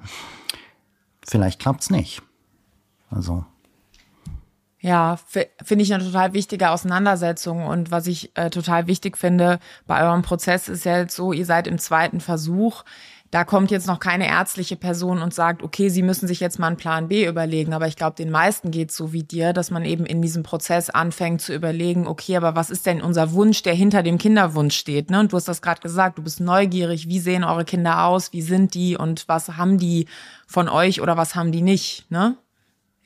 [1.28, 2.22] vielleicht klappt's nicht.
[3.10, 3.46] Also.
[4.80, 5.20] Ja,
[5.64, 7.66] finde ich eine total wichtige Auseinandersetzung.
[7.68, 11.46] Und was ich äh, total wichtig finde bei eurem Prozess ist ja jetzt so, ihr
[11.46, 12.84] seid im zweiten Versuch.
[13.32, 16.68] Da kommt jetzt noch keine ärztliche Person und sagt, okay, Sie müssen sich jetzt mal
[16.68, 17.74] einen Plan B überlegen.
[17.74, 20.90] Aber ich glaube, den meisten geht so wie dir, dass man eben in diesem Prozess
[20.90, 25.10] anfängt zu überlegen, okay, aber was ist denn unser Wunsch, der hinter dem Kinderwunsch steht?
[25.10, 25.22] Ne?
[25.22, 28.42] Und du hast das gerade gesagt, du bist neugierig, wie sehen eure Kinder aus, wie
[28.42, 30.08] sind die und was haben die
[30.46, 32.12] von euch oder was haben die nicht?
[32.12, 32.36] Ne?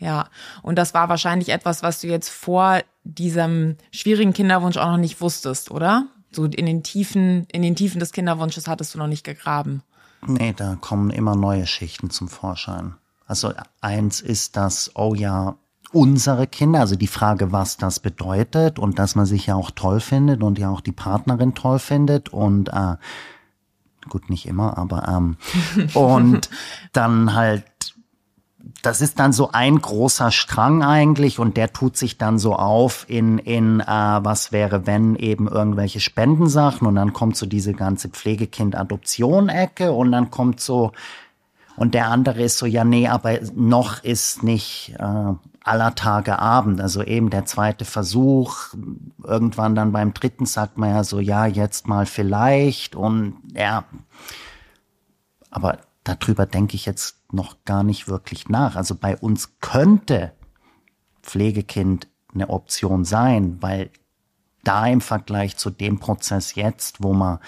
[0.02, 0.30] Ja,
[0.64, 5.22] und das war wahrscheinlich etwas, was du jetzt vor diesem schwierigen Kinderwunsch auch noch nicht
[5.22, 6.08] wusstest, oder?
[6.32, 9.84] So in den Tiefen, in den Tiefen des Kinderwunsches hattest du noch nicht gegraben.
[10.28, 12.96] Nee, da kommen immer neue Schichten zum Vorschein.
[13.28, 15.56] Also eins ist das, oh ja,
[15.92, 20.00] unsere Kinder, also die Frage, was das bedeutet und dass man sich ja auch toll
[20.00, 22.96] findet und ja auch die Partnerin toll findet und äh,
[24.10, 25.38] gut, nicht immer, aber ähm,
[25.94, 26.50] und
[26.94, 27.64] dann halt
[28.86, 33.06] das ist dann so ein großer Strang eigentlich und der tut sich dann so auf
[33.10, 38.10] in, in äh, was wäre, wenn eben irgendwelche Spendensachen und dann kommt so diese ganze
[38.10, 40.92] Pflegekind-Adoption-Ecke und dann kommt so,
[41.76, 45.34] und der andere ist so, ja, nee, aber noch ist nicht äh,
[45.66, 46.80] aller Tage Abend.
[46.80, 48.74] Also eben der zweite Versuch.
[49.24, 52.96] Irgendwann dann beim dritten sagt man ja so, ja, jetzt mal vielleicht.
[52.96, 53.84] Und ja,
[55.50, 58.78] aber darüber denke ich jetzt noch gar nicht wirklich nach.
[58.78, 60.32] Also bei uns könnte
[61.22, 63.90] Pflegekind eine Option sein, weil
[64.64, 67.40] da im Vergleich zu dem Prozess jetzt, wo man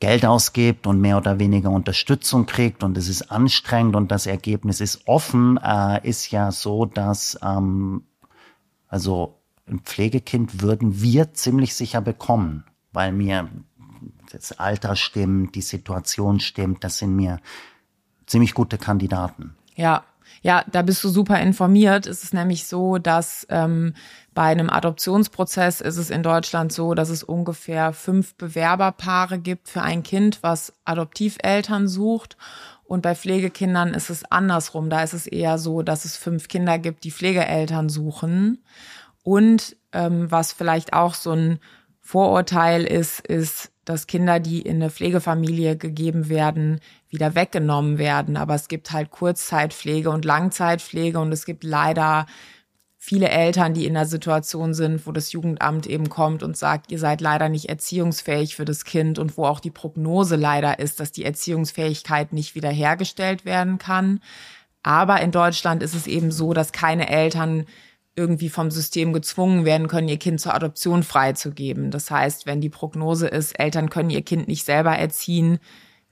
[0.00, 4.80] Geld ausgibt und mehr oder weniger Unterstützung kriegt und es ist anstrengend und das Ergebnis
[4.80, 8.04] ist offen, äh, ist ja so, dass ähm,
[8.88, 13.48] also ein Pflegekind würden wir ziemlich sicher bekommen, weil mir
[14.32, 17.38] das Alter stimmt, die Situation stimmt, das sind mir
[18.32, 19.54] ziemlich gute Kandidaten.
[19.76, 20.04] Ja,
[20.40, 22.06] ja, da bist du super informiert.
[22.06, 23.94] Es ist nämlich so, dass ähm,
[24.34, 29.82] bei einem Adoptionsprozess ist es in Deutschland so, dass es ungefähr fünf Bewerberpaare gibt für
[29.82, 32.36] ein Kind, was Adoptiveltern sucht.
[32.84, 34.90] Und bei Pflegekindern ist es andersrum.
[34.90, 38.64] Da ist es eher so, dass es fünf Kinder gibt, die Pflegeeltern suchen.
[39.22, 41.58] Und ähm, was vielleicht auch so ein
[42.00, 46.80] Vorurteil ist, ist, dass Kinder, die in eine Pflegefamilie gegeben werden,
[47.12, 48.36] wieder weggenommen werden.
[48.36, 52.26] Aber es gibt halt Kurzzeitpflege und Langzeitpflege und es gibt leider
[53.04, 57.00] viele Eltern, die in der Situation sind, wo das Jugendamt eben kommt und sagt, ihr
[57.00, 61.10] seid leider nicht erziehungsfähig für das Kind und wo auch die Prognose leider ist, dass
[61.10, 64.20] die Erziehungsfähigkeit nicht wiederhergestellt werden kann.
[64.84, 67.66] Aber in Deutschland ist es eben so, dass keine Eltern
[68.14, 71.90] irgendwie vom System gezwungen werden können, ihr Kind zur Adoption freizugeben.
[71.90, 75.58] Das heißt, wenn die Prognose ist, Eltern können ihr Kind nicht selber erziehen,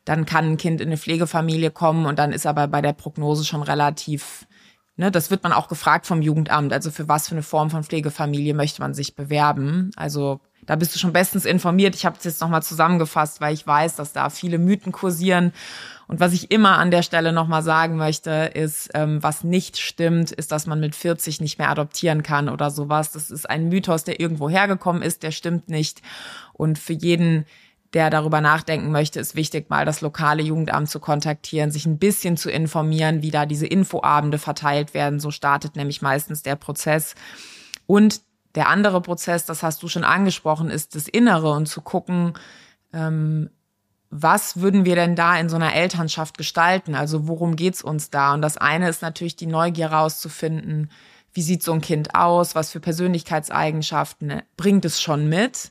[0.04, 3.44] dann kann ein Kind in eine Pflegefamilie kommen und dann ist aber bei der Prognose
[3.44, 4.46] schon relativ,
[4.96, 6.72] ne, das wird man auch gefragt vom Jugendamt.
[6.72, 9.90] Also für was für eine Form von Pflegefamilie möchte man sich bewerben?
[9.96, 11.94] Also da bist du schon bestens informiert.
[11.94, 15.52] Ich habe es jetzt nochmal zusammengefasst, weil ich weiß, dass da viele Mythen kursieren
[16.10, 20.32] und was ich immer an der Stelle nochmal sagen möchte, ist, ähm, was nicht stimmt,
[20.32, 23.12] ist, dass man mit 40 nicht mehr adoptieren kann oder sowas.
[23.12, 26.02] Das ist ein Mythos, der irgendwo hergekommen ist, der stimmt nicht.
[26.52, 27.46] Und für jeden,
[27.92, 32.37] der darüber nachdenken möchte, ist wichtig, mal das lokale Jugendamt zu kontaktieren, sich ein bisschen
[32.37, 35.18] zu informieren, wie da diese Infoabende verteilt werden.
[35.18, 37.14] So startet nämlich meistens der Prozess.
[37.87, 38.20] Und
[38.55, 42.35] der andere Prozess, das hast du schon angesprochen, ist das Innere und zu gucken,
[42.92, 43.50] ähm,
[44.11, 46.96] was würden wir denn da in so einer Elternschaft gestalten?
[46.96, 48.35] Also worum geht's uns da?
[48.35, 50.90] Und das eine ist natürlich die Neugier rauszufinden,
[51.33, 55.70] wie sieht so ein Kind aus, was für Persönlichkeitseigenschaften bringt es schon mit.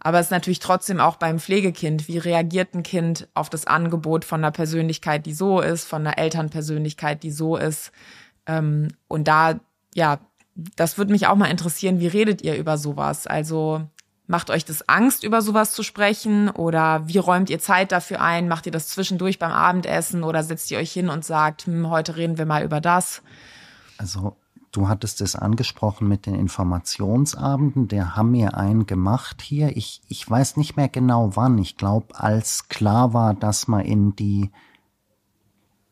[0.00, 4.24] Aber es ist natürlich trotzdem auch beim Pflegekind, wie reagiert ein Kind auf das Angebot
[4.24, 7.92] von einer Persönlichkeit, die so ist, von einer Elternpersönlichkeit, die so ist.
[8.46, 9.60] Ähm, und da,
[9.94, 10.20] ja,
[10.54, 13.26] das würde mich auch mal interessieren, wie redet ihr über sowas?
[13.26, 13.88] Also
[14.30, 16.50] Macht euch das Angst, über sowas zu sprechen?
[16.50, 18.46] Oder wie räumt ihr Zeit dafür ein?
[18.46, 22.16] Macht ihr das zwischendurch beim Abendessen oder setzt ihr euch hin und sagt, hm, heute
[22.16, 23.22] reden wir mal über das?
[23.96, 24.36] Also
[24.72, 27.88] du hattest es angesprochen mit den Informationsabenden.
[27.88, 29.76] Der haben mir einen gemacht hier.
[29.76, 31.58] Ich, ich weiß nicht mehr genau wann.
[31.58, 34.50] Ich glaube, als klar war, dass man in die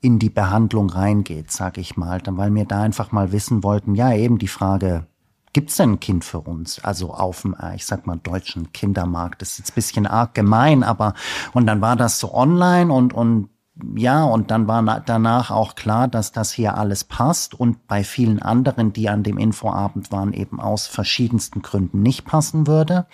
[0.00, 4.12] in die Behandlung reingeht, sag ich mal, weil wir da einfach mal wissen wollten, ja
[4.12, 5.06] eben die Frage,
[5.52, 6.84] gibt's denn ein Kind für uns?
[6.84, 9.40] Also auf dem, äh, ich sag mal, deutschen Kindermarkt.
[9.40, 11.14] Das ist jetzt bisschen arg gemein, aber
[11.54, 13.48] und dann war das so online und und
[13.94, 18.40] ja, und dann war danach auch klar, dass das hier alles passt und bei vielen
[18.40, 23.06] anderen, die an dem Infoabend waren, eben aus verschiedensten Gründen nicht passen würde.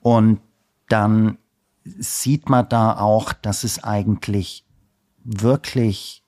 [0.00, 0.40] Und
[0.88, 1.38] dann
[1.84, 4.64] sieht man da auch, dass es eigentlich
[5.22, 6.24] wirklich,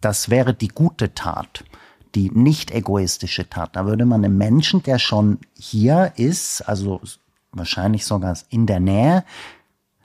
[0.00, 1.64] das wäre die gute Tat
[2.14, 3.76] die nicht egoistische Tat.
[3.76, 7.00] Da würde man einem Menschen, der schon hier ist, also
[7.52, 9.24] wahrscheinlich sogar in der Nähe,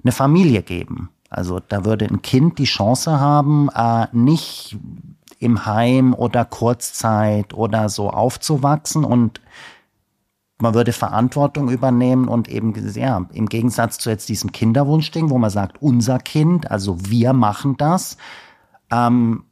[0.04, 1.10] eine Familie geben.
[1.34, 4.78] Also da würde ein Kind die Chance haben, äh, nicht
[5.40, 9.42] im Heim oder Kurzzeit oder so aufzuwachsen und
[10.60, 15.50] man würde Verantwortung übernehmen und eben, ja, im Gegensatz zu jetzt diesem Kinderwunschding, wo man
[15.50, 18.18] sagt, unser Kind, also wir machen das,
[18.90, 19.44] ähm,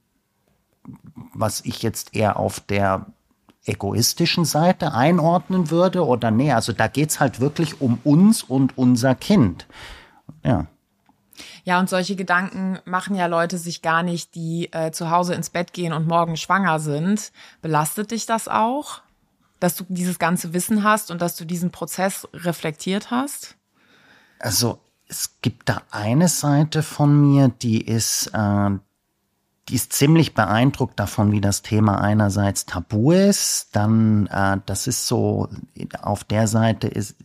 [1.34, 3.08] was ich jetzt eher auf der
[3.66, 9.14] egoistischen Seite einordnen würde oder nee, also da geht's halt wirklich um uns und unser
[9.14, 9.68] Kind.
[10.44, 10.68] Ja.
[11.64, 15.50] Ja, und solche Gedanken machen ja Leute sich gar nicht, die äh, zu Hause ins
[15.50, 17.32] Bett gehen und morgen schwanger sind.
[17.62, 19.02] Belastet dich das auch,
[19.60, 23.56] dass du dieses ganze Wissen hast und dass du diesen Prozess reflektiert hast?
[24.40, 28.70] Also es gibt da eine Seite von mir, die ist, äh,
[29.70, 35.06] die ist ziemlich beeindruckt davon, wie das Thema einerseits tabu ist, dann äh, das ist
[35.06, 35.48] so
[36.02, 37.16] auf der Seite ist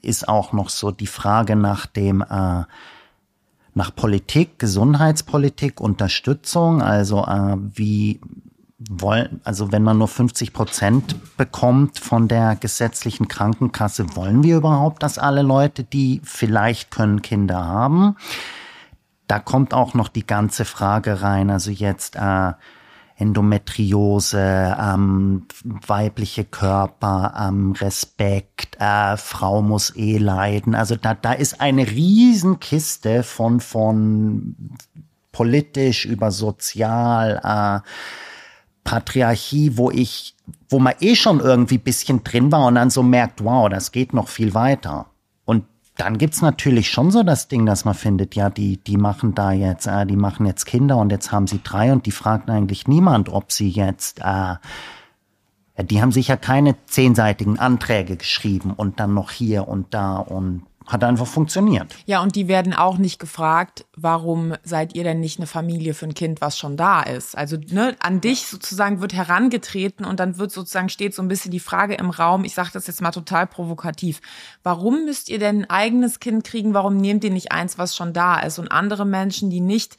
[0.00, 2.64] ist auch noch so die Frage nach dem äh,
[3.74, 8.20] nach Politik, Gesundheitspolitik, Unterstützung, also äh, wie
[8.88, 15.02] wollen, also wenn man nur 50 Prozent bekommt von der gesetzlichen Krankenkasse, wollen wir überhaupt,
[15.02, 18.16] dass alle Leute, die vielleicht können Kinder haben?
[19.26, 22.52] Da kommt auch noch die ganze Frage rein, also jetzt äh,
[23.20, 30.74] Endometriose, ähm, weibliche Körper, ähm, Respekt, äh, Frau muss eh leiden.
[30.74, 34.56] Also da, da ist eine Riesenkiste von, von
[35.32, 37.86] politisch über sozial, äh,
[38.82, 40.34] Patriarchie, wo ich,
[40.68, 44.14] wo man eh schon irgendwie bisschen drin war und dann so merkt, wow, das geht
[44.14, 45.06] noch viel weiter
[46.00, 49.52] dann gibt's natürlich schon so das Ding, dass man findet, ja, die, die machen da
[49.52, 52.88] jetzt, äh, die machen jetzt Kinder und jetzt haben sie drei und die fragt eigentlich
[52.88, 54.56] niemand, ob sie jetzt, äh,
[55.82, 61.04] die haben sicher keine zehnseitigen Anträge geschrieben und dann noch hier und da und hat
[61.04, 61.96] einfach funktioniert.
[62.04, 66.06] Ja, und die werden auch nicht gefragt, warum seid ihr denn nicht eine Familie für
[66.06, 67.38] ein Kind, was schon da ist?
[67.38, 71.52] Also ne, an dich sozusagen wird herangetreten und dann wird sozusagen steht so ein bisschen
[71.52, 74.20] die Frage im Raum, ich sage das jetzt mal total provokativ,
[74.64, 78.12] warum müsst ihr denn ein eigenes Kind kriegen, warum nehmt ihr nicht eins, was schon
[78.12, 78.58] da ist?
[78.58, 79.96] Und andere Menschen, die nicht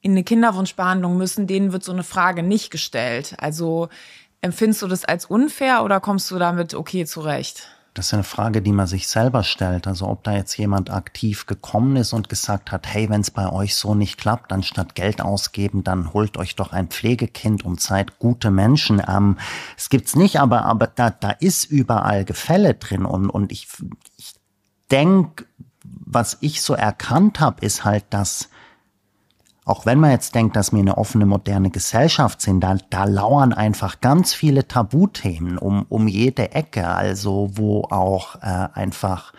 [0.00, 3.36] in eine Kinderwunschbehandlung müssen, denen wird so eine Frage nicht gestellt.
[3.38, 3.88] Also
[4.42, 7.73] empfindest du das als unfair oder kommst du damit okay zurecht?
[7.94, 9.86] Das ist eine Frage, die man sich selber stellt.
[9.86, 13.48] Also ob da jetzt jemand aktiv gekommen ist und gesagt hat, hey, wenn es bei
[13.50, 17.80] euch so nicht klappt, dann statt Geld ausgeben, dann holt euch doch ein Pflegekind und
[17.80, 19.00] seid gute Menschen.
[19.06, 19.38] Ähm,
[19.76, 23.04] es gibt's nicht, aber, aber da, da ist überall Gefälle drin.
[23.04, 23.68] Und, und ich,
[24.16, 24.34] ich
[24.90, 25.44] denke,
[25.84, 28.48] was ich so erkannt habe, ist halt, dass
[29.64, 33.54] auch wenn man jetzt denkt, dass wir eine offene, moderne Gesellschaft sind, da, da lauern
[33.54, 39.32] einfach ganz viele Tabuthemen um, um jede Ecke, also wo auch äh, einfach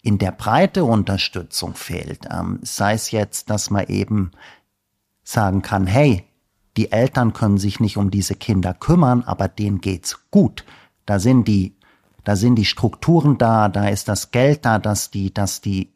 [0.00, 2.20] in der Breite Unterstützung fehlt.
[2.30, 4.30] Ähm, sei es jetzt, dass man eben
[5.24, 6.24] sagen kann, hey,
[6.76, 10.64] die Eltern können sich nicht um diese Kinder kümmern, aber denen geht's gut.
[11.04, 11.74] Da sind die,
[12.24, 15.95] da sind die Strukturen da, da ist das Geld da, dass die, dass die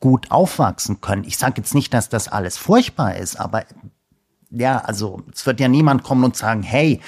[0.00, 1.24] gut aufwachsen können.
[1.24, 3.64] Ich sage jetzt nicht, dass das alles furchtbar ist, aber
[4.50, 7.00] ja, also es wird ja niemand kommen und sagen, hey,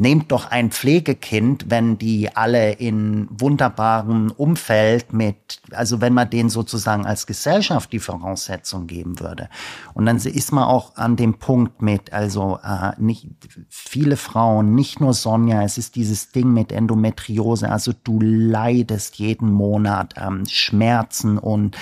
[0.00, 6.48] Nehmt doch ein Pflegekind, wenn die alle in wunderbarem Umfeld mit, also wenn man denen
[6.48, 9.50] sozusagen als Gesellschaft die Voraussetzung geben würde.
[9.92, 13.28] Und dann ist man auch an dem Punkt mit, also äh, nicht
[13.68, 19.52] viele Frauen, nicht nur Sonja, es ist dieses Ding mit Endometriose, also du leidest jeden
[19.52, 21.76] Monat ähm, Schmerzen und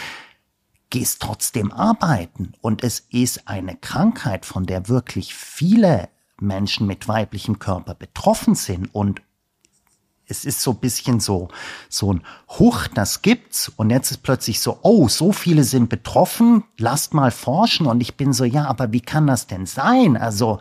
[0.90, 2.54] gehst trotzdem arbeiten.
[2.62, 6.08] Und es ist eine Krankheit, von der wirklich viele
[6.40, 9.22] Menschen mit weiblichem Körper betroffen sind und
[10.28, 11.48] es ist so ein bisschen so,
[11.88, 12.22] so ein
[12.58, 13.70] Huch, das gibt's.
[13.76, 17.86] Und jetzt ist plötzlich so, oh, so viele sind betroffen, lasst mal forschen.
[17.86, 20.18] Und ich bin so, ja, aber wie kann das denn sein?
[20.18, 20.60] Also,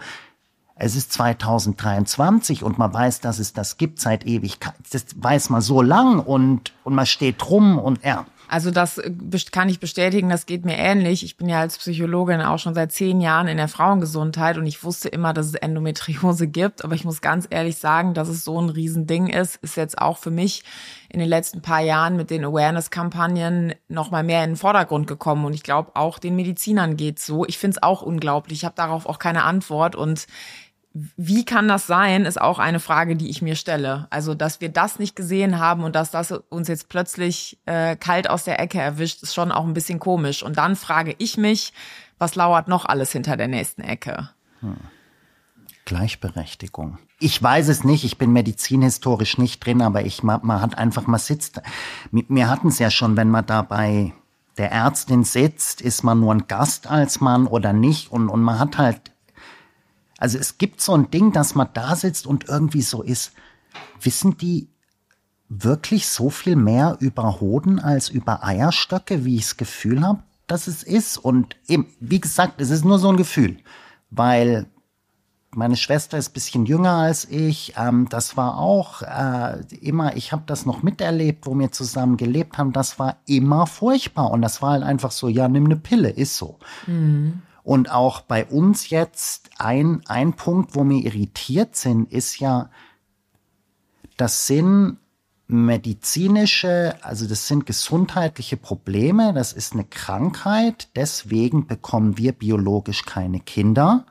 [0.75, 4.75] es ist 2023 und man weiß, dass es das gibt seit Ewigkeit.
[4.91, 8.25] Das weiß man so lang und, und man steht drum und ja.
[8.47, 9.11] Also das äh,
[9.51, 11.23] kann ich bestätigen, das geht mir ähnlich.
[11.23, 14.83] Ich bin ja als Psychologin auch schon seit zehn Jahren in der Frauengesundheit und ich
[14.83, 16.83] wusste immer, dass es Endometriose gibt.
[16.83, 20.17] Aber ich muss ganz ehrlich sagen, dass es so ein Riesending ist, ist jetzt auch
[20.17, 20.63] für mich
[21.09, 25.45] in den letzten paar Jahren mit den Awareness-Kampagnen noch mal mehr in den Vordergrund gekommen.
[25.45, 27.45] Und ich glaube, auch den Medizinern geht's so.
[27.45, 28.59] Ich finde es auch unglaublich.
[28.59, 30.27] Ich habe darauf auch keine Antwort und
[31.15, 34.07] wie kann das sein, ist auch eine Frage, die ich mir stelle.
[34.09, 38.29] Also, dass wir das nicht gesehen haben und dass das uns jetzt plötzlich äh, kalt
[38.29, 40.43] aus der Ecke erwischt, ist schon auch ein bisschen komisch.
[40.43, 41.73] Und dann frage ich mich,
[42.17, 44.29] was lauert noch alles hinter der nächsten Ecke?
[44.61, 44.77] Hm.
[45.85, 46.97] Gleichberechtigung.
[47.19, 51.07] Ich weiß es nicht, ich bin medizinhistorisch nicht drin, aber ich, man, man hat einfach,
[51.07, 51.61] man sitzt,
[52.11, 54.13] wir hatten es ja schon, wenn man da bei
[54.57, 58.59] der Ärztin sitzt, ist man nur ein Gast als Mann oder nicht und, und man
[58.59, 58.99] hat halt
[60.17, 63.33] also es gibt so ein Ding, dass man da sitzt und irgendwie so ist.
[64.01, 64.69] Wissen die
[65.49, 70.67] wirklich so viel mehr über Hoden als über Eierstöcke, wie ich das Gefühl habe, dass
[70.67, 71.17] es ist?
[71.17, 73.57] Und eben, wie gesagt, es ist nur so ein Gefühl,
[74.09, 74.67] weil
[75.51, 77.73] meine Schwester ist bisschen jünger als ich.
[77.77, 82.57] Ähm, das war auch äh, immer, ich habe das noch miterlebt, wo wir zusammen gelebt
[82.57, 82.73] haben.
[82.73, 84.31] Das war immer furchtbar.
[84.31, 86.59] Und das war halt einfach so, ja, nimm eine Pille, ist so.
[86.85, 87.41] Mhm.
[87.67, 92.69] Und auch bei uns jetzt ein, ein Punkt, wo wir irritiert sind, ist ja,
[94.15, 94.99] das sind
[95.47, 103.41] medizinische, also das sind gesundheitliche Probleme, das ist eine Krankheit, deswegen bekommen wir biologisch keine
[103.41, 104.05] Kinder.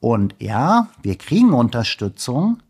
[0.00, 2.62] Und ja, wir kriegen Unterstützung,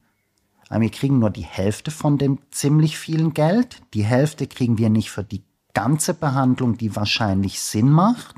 [0.69, 3.83] aber wir kriegen nur die Hälfte von dem ziemlich vielen Geld.
[3.95, 5.45] Die Hälfte kriegen wir nicht für die
[5.75, 8.35] ganze Behandlung, die wahrscheinlich Sinn macht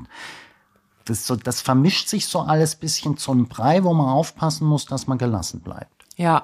[1.09, 4.85] das, so, das vermischt sich so alles bisschen zu einem Brei, wo man aufpassen muss,
[4.85, 6.05] dass man gelassen bleibt.
[6.15, 6.43] Ja,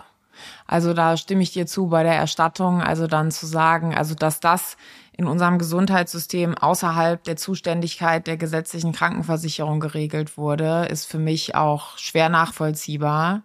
[0.68, 2.82] also da stimme ich dir zu bei der Erstattung.
[2.82, 4.78] Also dann zu sagen, also dass das
[5.18, 11.98] in unserem Gesundheitssystem außerhalb der Zuständigkeit der gesetzlichen Krankenversicherung geregelt wurde, ist für mich auch
[11.98, 13.44] schwer nachvollziehbar.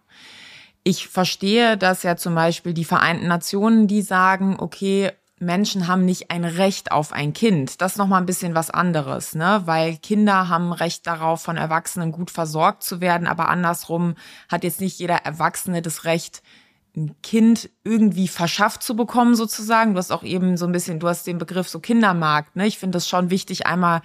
[0.83, 6.31] Ich verstehe, dass ja zum Beispiel die Vereinten Nationen, die sagen, okay, Menschen haben nicht
[6.31, 7.81] ein Recht auf ein Kind.
[7.81, 9.63] Das ist nochmal ein bisschen was anderes, ne?
[9.65, 14.17] Weil Kinder haben Recht darauf, von Erwachsenen gut versorgt zu werden, aber andersrum
[14.51, 16.43] hat jetzt nicht jeder Erwachsene das Recht,
[16.95, 19.95] ein Kind irgendwie verschafft zu bekommen, sozusagen.
[19.95, 22.67] Du hast auch eben so ein bisschen, du hast den Begriff so Kindermarkt, ne?
[22.67, 24.03] Ich finde das schon wichtig, einmal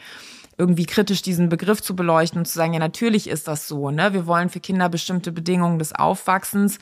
[0.57, 4.13] irgendwie kritisch diesen Begriff zu beleuchten und zu sagen, ja, natürlich ist das so, ne?
[4.13, 6.79] Wir wollen für Kinder bestimmte Bedingungen des Aufwachsens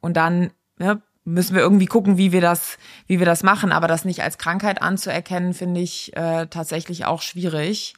[0.00, 3.72] und dann ne, müssen wir irgendwie gucken, wie wir das, wie wir das machen.
[3.72, 7.94] Aber das nicht als Krankheit anzuerkennen, finde ich äh, tatsächlich auch schwierig.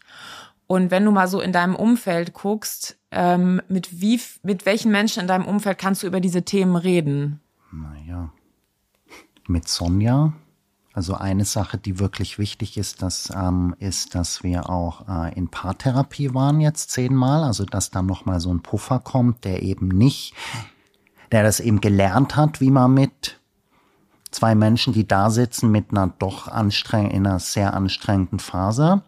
[0.67, 5.21] Und wenn du mal so in deinem Umfeld guckst, ähm, mit wie, mit welchen Menschen
[5.21, 7.41] in deinem Umfeld kannst du über diese Themen reden?
[7.71, 8.31] Naja,
[9.47, 10.33] mit Sonja.
[10.95, 15.49] Also eine Sache, die wirklich wichtig ist, das ähm, ist, dass wir auch äh, in
[15.49, 17.45] Paartherapie waren jetzt zehnmal.
[17.45, 20.35] Also dass da noch mal so ein Puffer kommt, der eben nicht
[21.33, 23.39] der das eben gelernt hat, wie man mit
[24.31, 29.03] zwei Menschen, die da sitzen, mit einer doch anstrengend, in einer sehr anstrengenden Phase,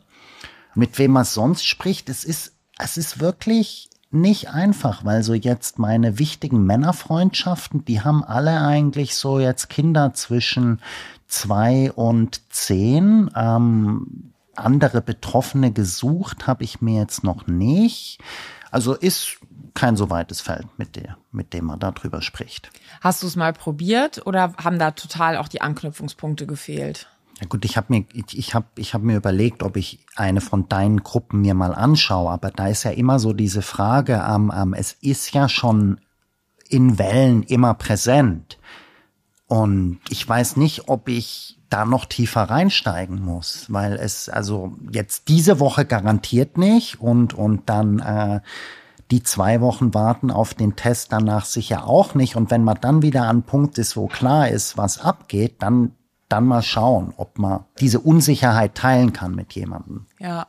[0.74, 5.78] mit wem man sonst spricht, es ist, es ist wirklich nicht einfach, weil so jetzt
[5.78, 10.80] meine wichtigen Männerfreundschaften, die haben alle eigentlich so jetzt Kinder zwischen
[11.28, 13.30] zwei und zehn.
[13.37, 18.18] Ähm, andere Betroffene gesucht habe ich mir jetzt noch nicht.
[18.70, 19.38] Also ist
[19.75, 22.71] kein so weites Feld, mit, der, mit dem man darüber spricht.
[23.01, 27.09] Hast du es mal probiert oder haben da total auch die Anknüpfungspunkte gefehlt?
[27.41, 30.68] Ja gut, ich habe mir ich habe ich habe mir überlegt, ob ich eine von
[30.68, 34.75] deinen Gruppen mir mal anschaue, aber da ist ja immer so diese Frage, ähm, ähm,
[34.75, 36.01] es ist ja schon
[36.68, 38.59] in Wellen immer präsent
[39.47, 45.29] und ich weiß nicht, ob ich da noch tiefer reinsteigen muss, weil es also jetzt
[45.29, 48.41] diese Woche garantiert nicht und und dann äh,
[49.11, 52.36] die zwei Wochen warten auf den Test danach sicher auch nicht.
[52.36, 55.92] Und wenn man dann wieder an Punkt ist, wo klar ist, was abgeht, dann,
[56.28, 60.06] dann mal schauen, ob man diese Unsicherheit teilen kann mit jemandem.
[60.18, 60.46] Ja.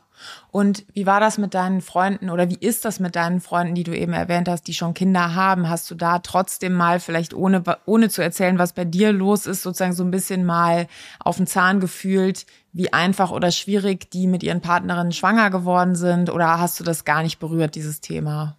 [0.52, 3.82] Und wie war das mit deinen Freunden oder wie ist das mit deinen Freunden, die
[3.82, 5.68] du eben erwähnt hast, die schon Kinder haben?
[5.68, 9.62] Hast du da trotzdem mal vielleicht ohne, ohne zu erzählen, was bei dir los ist,
[9.62, 10.86] sozusagen so ein bisschen mal
[11.18, 16.30] auf den Zahn gefühlt, wie einfach oder schwierig die mit ihren Partnerinnen schwanger geworden sind?
[16.30, 18.56] Oder hast du das gar nicht berührt, dieses Thema?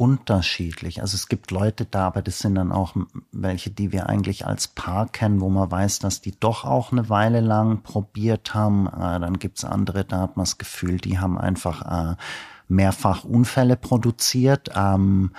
[0.00, 1.02] unterschiedlich.
[1.02, 2.94] Also es gibt Leute da, aber das sind dann auch
[3.32, 7.10] welche, die wir eigentlich als Paar kennen, wo man weiß, dass die doch auch eine
[7.10, 8.86] Weile lang probiert haben.
[8.86, 12.16] Äh, dann gibt's andere, da hat man das Gefühl, die haben einfach äh,
[12.66, 14.70] mehrfach Unfälle produziert.
[14.74, 15.32] Ähm,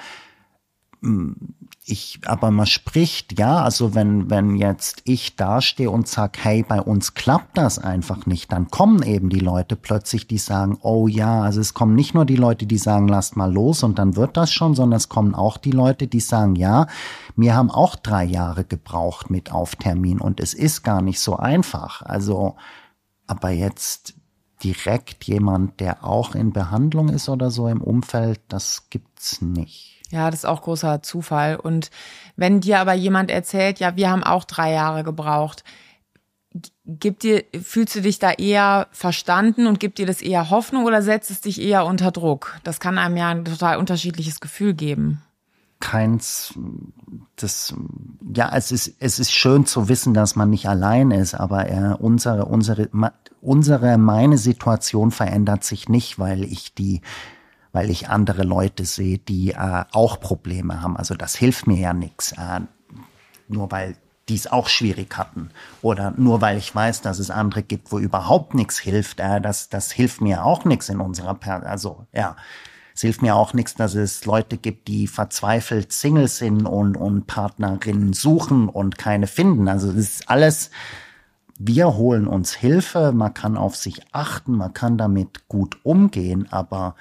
[1.84, 6.80] ich, aber man spricht, ja, also wenn, wenn jetzt ich dastehe und sag, hey, bei
[6.80, 11.42] uns klappt das einfach nicht, dann kommen eben die Leute plötzlich, die sagen, oh ja,
[11.42, 14.38] also es kommen nicht nur die Leute, die sagen, lasst mal los und dann wird
[14.38, 16.86] das schon, sondern es kommen auch die Leute, die sagen, ja,
[17.36, 22.04] mir haben auch drei Jahre gebraucht mit Auftermin und es ist gar nicht so einfach.
[22.04, 22.56] Also,
[23.26, 24.14] aber jetzt
[24.64, 30.02] direkt jemand, der auch in Behandlung ist oder so im Umfeld, das gibt's nicht.
[30.12, 31.56] Ja, das ist auch großer Zufall.
[31.56, 31.90] Und
[32.36, 35.64] wenn dir aber jemand erzählt, ja, wir haben auch drei Jahre gebraucht,
[36.86, 41.02] gibt dir, fühlst du dich da eher verstanden und gibt dir das eher Hoffnung oder
[41.02, 42.60] setzt es dich eher unter Druck?
[42.64, 45.22] Das kann einem ja ein total unterschiedliches Gefühl geben.
[45.82, 46.54] Keins,
[47.36, 47.76] das,
[48.34, 51.96] ja, es ist, es ist schön zu wissen, dass man nicht allein ist, aber äh,
[52.00, 52.90] unsere, unsere,
[53.42, 57.02] unsere, meine Situation verändert sich nicht, weil ich die
[57.74, 60.98] weil ich andere Leute sehe, die äh, auch Probleme haben.
[60.98, 62.60] Also das hilft mir ja nichts, äh,
[63.48, 63.96] nur weil
[64.30, 65.50] die es auch schwierig hatten
[65.82, 69.20] oder nur weil ich weiß, dass es andere gibt, wo überhaupt nichts hilft.
[69.20, 72.36] Äh, das, das hilft mir auch nichts in unserer, per also ja.
[72.94, 77.28] Es hilft mir auch nichts, dass es Leute gibt, die verzweifelt Single sind und, und
[77.28, 79.68] Partnerinnen suchen und keine finden.
[79.68, 80.72] Also das ist alles,
[81.58, 86.96] wir holen uns Hilfe, man kann auf sich achten, man kann damit gut umgehen, aber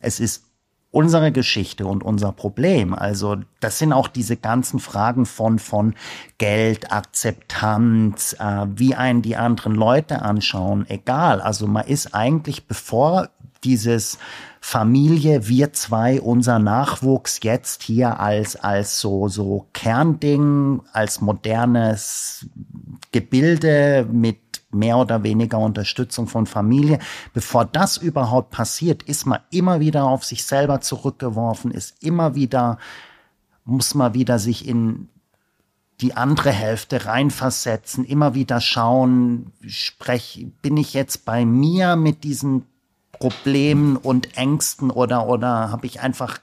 [0.00, 0.44] es ist
[0.90, 2.94] unsere Geschichte und unser Problem.
[2.94, 5.94] Also das sind auch diese ganzen Fragen von von
[6.38, 11.40] Geld, Akzeptanz, äh, wie einen die anderen Leute anschauen, egal.
[11.40, 13.28] Also man ist eigentlich bevor
[13.64, 14.18] dieses
[14.70, 22.46] Familie, wir zwei, unser Nachwuchs jetzt hier als, als so, so Kernding, als modernes
[23.10, 24.36] Gebilde mit
[24.70, 26.98] mehr oder weniger Unterstützung von Familie.
[27.32, 32.76] Bevor das überhaupt passiert, ist man immer wieder auf sich selber zurückgeworfen, ist immer wieder,
[33.64, 35.08] muss man wieder sich in
[36.02, 42.66] die andere Hälfte reinversetzen, immer wieder schauen, sprech, bin ich jetzt bei mir mit diesen
[43.18, 46.38] Problemen und Ängsten oder, oder habe ich einfach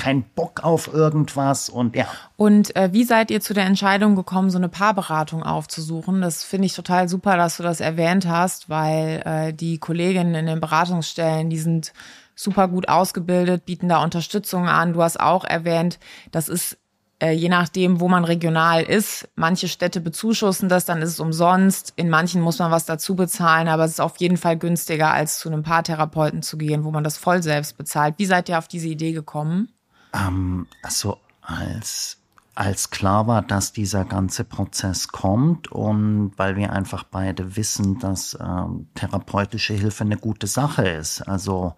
[0.00, 2.06] keinen Bock auf irgendwas und ja.
[2.36, 6.22] Und äh, wie seid ihr zu der Entscheidung gekommen, so eine Paarberatung aufzusuchen?
[6.22, 10.46] Das finde ich total super, dass du das erwähnt hast, weil äh, die Kolleginnen in
[10.46, 11.92] den Beratungsstellen, die sind
[12.34, 14.94] super gut ausgebildet, bieten da Unterstützung an.
[14.94, 15.98] Du hast auch erwähnt,
[16.32, 16.78] das ist
[17.20, 19.28] äh, je nachdem, wo man regional ist.
[19.36, 21.92] Manche Städte bezuschussen das, dann ist es umsonst.
[21.96, 25.38] In manchen muss man was dazu bezahlen, aber es ist auf jeden Fall günstiger, als
[25.38, 28.14] zu einem Paartherapeuten zu gehen, wo man das voll selbst bezahlt.
[28.18, 29.70] Wie seid ihr auf diese Idee gekommen?
[30.14, 32.16] Ähm, also als
[32.56, 38.36] als klar war, dass dieser ganze Prozess kommt und weil wir einfach beide wissen, dass
[38.38, 41.22] ähm, therapeutische Hilfe eine gute Sache ist.
[41.22, 41.74] Also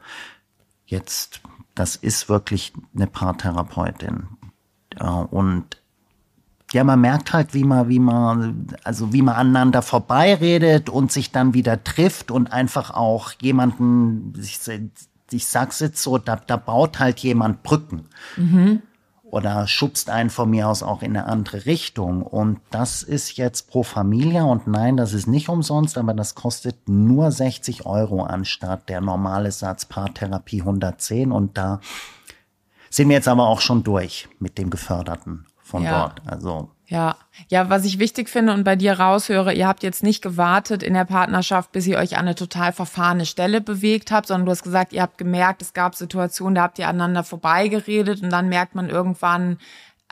[0.86, 1.40] jetzt,
[1.76, 4.26] das ist wirklich eine Paartherapeutin.
[4.98, 5.64] Äh, und
[6.72, 11.30] ja, man merkt halt, wie man, wie man, also wie man aneinander vorbeiredet und sich
[11.30, 17.20] dann wieder trifft und einfach auch jemanden, ich sag's jetzt so, da, da baut halt
[17.20, 18.06] jemand Brücken.
[18.36, 18.82] Mhm.
[19.22, 22.22] Oder schubst einen von mir aus auch in eine andere Richtung.
[22.22, 24.44] Und das ist jetzt pro Familie.
[24.44, 29.50] Und nein, das ist nicht umsonst, aber das kostet nur 60 Euro anstatt der normale
[29.50, 31.32] Satz Paartherapie 110.
[31.32, 31.80] Und da
[32.92, 36.00] sind wir jetzt aber auch schon durch mit dem Geförderten von ja.
[36.00, 36.22] dort.
[36.26, 37.16] Also ja,
[37.48, 40.92] ja, was ich wichtig finde und bei dir raushöre, ihr habt jetzt nicht gewartet in
[40.92, 44.62] der Partnerschaft, bis ihr euch an eine total verfahrene Stelle bewegt habt, sondern du hast
[44.62, 48.74] gesagt, ihr habt gemerkt, es gab Situationen, da habt ihr aneinander vorbeigeredet und dann merkt
[48.74, 49.56] man irgendwann,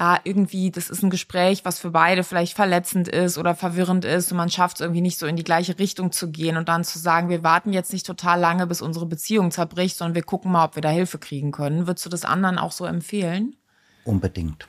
[0.01, 4.33] ah, irgendwie, das ist ein Gespräch, was für beide vielleicht verletzend ist oder verwirrend ist
[4.33, 6.85] und man schafft es irgendwie nicht so in die gleiche Richtung zu gehen und dann
[6.85, 10.53] zu sagen, wir warten jetzt nicht total lange, bis unsere Beziehung zerbricht, sondern wir gucken
[10.53, 11.87] mal, ob wir da Hilfe kriegen können.
[11.87, 13.57] Würdest du das anderen auch so empfehlen?
[14.05, 14.67] Unbedingt.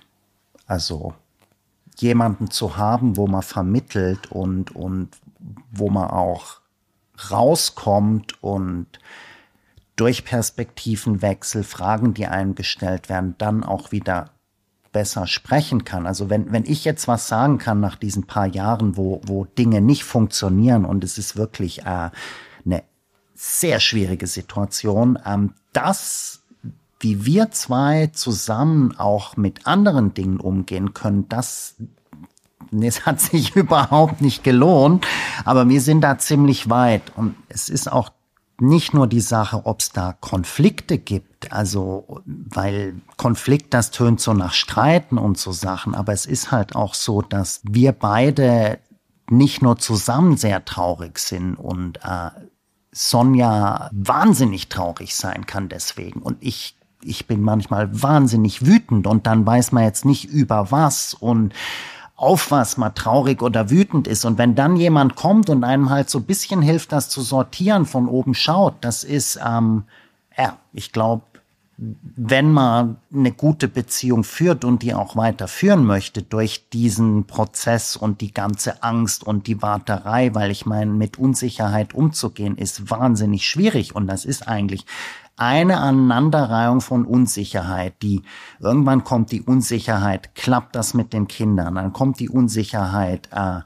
[0.68, 1.14] Also
[1.98, 5.12] jemanden zu haben, wo man vermittelt und, und
[5.72, 6.60] wo man auch
[7.32, 8.88] rauskommt und
[9.96, 14.32] durch Perspektivenwechsel, Fragen, die einem gestellt werden, dann auch wieder
[14.92, 16.06] besser sprechen kann.
[16.06, 19.82] Also wenn, wenn ich jetzt was sagen kann nach diesen paar Jahren, wo, wo Dinge
[19.82, 22.10] nicht funktionieren und es ist wirklich äh,
[22.66, 22.84] eine
[23.34, 26.44] sehr schwierige Situation, ähm, das,
[27.00, 31.76] wie wir zwei zusammen auch mit anderen Dingen umgehen können, das
[32.82, 35.06] es hat sich überhaupt nicht gelohnt,
[35.46, 38.12] aber wir sind da ziemlich weit und es ist auch
[38.62, 44.34] nicht nur die Sache, ob es da Konflikte gibt, also weil Konflikt, das tönt so
[44.34, 48.80] nach Streiten und so Sachen, aber es ist halt auch so, dass wir beide
[49.30, 52.30] nicht nur zusammen sehr traurig sind und äh,
[52.92, 56.22] Sonja wahnsinnig traurig sein kann deswegen.
[56.22, 61.14] Und ich ich bin manchmal wahnsinnig wütend und dann weiß man jetzt nicht über was
[61.14, 61.54] und
[62.22, 64.26] auf was man traurig oder wütend ist.
[64.26, 67.88] Und wenn dann jemand kommt und einem halt so ein bisschen hilft, das zu sortieren,
[67.88, 69.86] von oben schaut, das ist, ähm,
[70.38, 71.24] ja, ich glaube,
[71.78, 78.22] wenn man eine gute Beziehung führt und die auch weiterführen möchte durch diesen Prozess und
[78.22, 83.96] die ganze Angst und die Warterei, weil ich meine, mit Unsicherheit umzugehen ist wahnsinnig schwierig
[83.96, 84.86] und das ist eigentlich
[85.42, 88.22] eine Aneinanderreihung von Unsicherheit, die
[88.60, 93.62] irgendwann kommt die Unsicherheit, klappt das mit den Kindern, dann kommt die Unsicherheit, äh,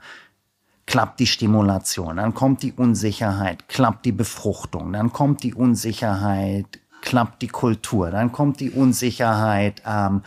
[0.86, 7.42] klappt die Stimulation, dann kommt die Unsicherheit, klappt die Befruchtung, dann kommt die Unsicherheit, klappt
[7.42, 10.22] die Kultur, dann kommt die Unsicherheit, ähm,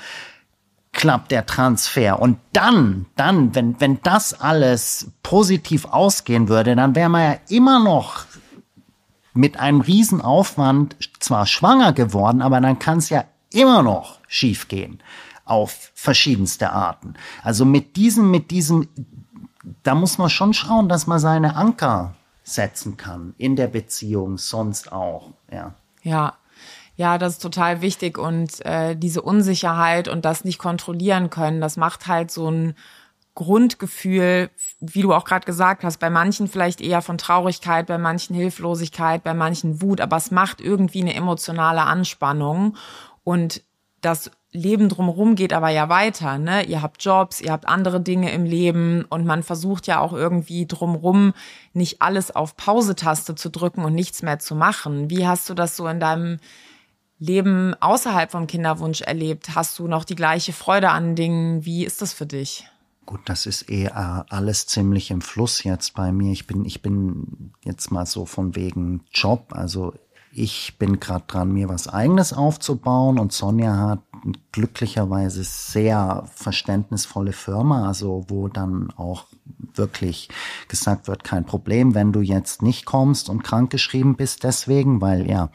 [0.92, 2.20] klappt der Transfer.
[2.20, 7.82] Und dann, dann, wenn, wenn das alles positiv ausgehen würde, dann wäre man ja immer
[7.82, 8.27] noch
[9.38, 15.00] mit einem Riesenaufwand zwar schwanger geworden, aber dann kann es ja immer noch schiefgehen
[15.44, 17.14] auf verschiedenste Arten.
[17.44, 18.88] Also mit diesem, mit diesem,
[19.84, 24.90] da muss man schon schauen, dass man seine Anker setzen kann in der Beziehung, sonst
[24.90, 25.74] auch, ja.
[26.02, 26.34] Ja.
[26.96, 31.76] Ja, das ist total wichtig und äh, diese Unsicherheit und das nicht kontrollieren können, das
[31.76, 32.74] macht halt so ein
[33.36, 38.34] Grundgefühl, wie du auch gerade gesagt hast, bei manchen vielleicht eher von Traurigkeit, bei manchen
[38.34, 42.76] Hilflosigkeit, bei manchen Wut, aber es macht irgendwie eine emotionale Anspannung
[43.24, 43.62] und
[44.00, 46.62] das Leben drumherum geht aber ja weiter, ne?
[46.62, 50.66] Ihr habt Jobs, ihr habt andere Dinge im Leben und man versucht ja auch irgendwie
[50.66, 51.34] drumherum
[51.74, 55.10] nicht alles auf Pause-Taste zu drücken und nichts mehr zu machen.
[55.10, 56.38] Wie hast du das so in deinem
[57.18, 59.54] Leben außerhalb vom Kinderwunsch erlebt?
[59.54, 61.66] Hast du noch die gleiche Freude an Dingen?
[61.66, 62.64] Wie ist das für dich?
[63.08, 66.30] Gut, das ist eh alles ziemlich im Fluss jetzt bei mir.
[66.30, 69.54] Ich bin, ich bin jetzt mal so von wegen Job.
[69.54, 69.94] Also
[70.30, 74.02] ich bin gerade dran, mir was eigenes aufzubauen und Sonja hat
[74.52, 79.24] glücklicherweise sehr verständnisvolle Firma, also wo dann auch
[79.72, 80.28] wirklich
[80.68, 85.48] gesagt wird, kein Problem, wenn du jetzt nicht kommst und krankgeschrieben bist deswegen, weil ja,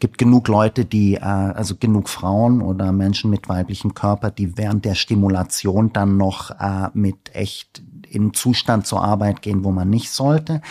[0.00, 4.84] gibt genug Leute, die, äh, also genug Frauen oder Menschen mit weiblichem Körper, die während
[4.84, 10.10] der Stimulation dann noch äh, mit echt in Zustand zur Arbeit gehen, wo man nicht
[10.10, 10.62] sollte.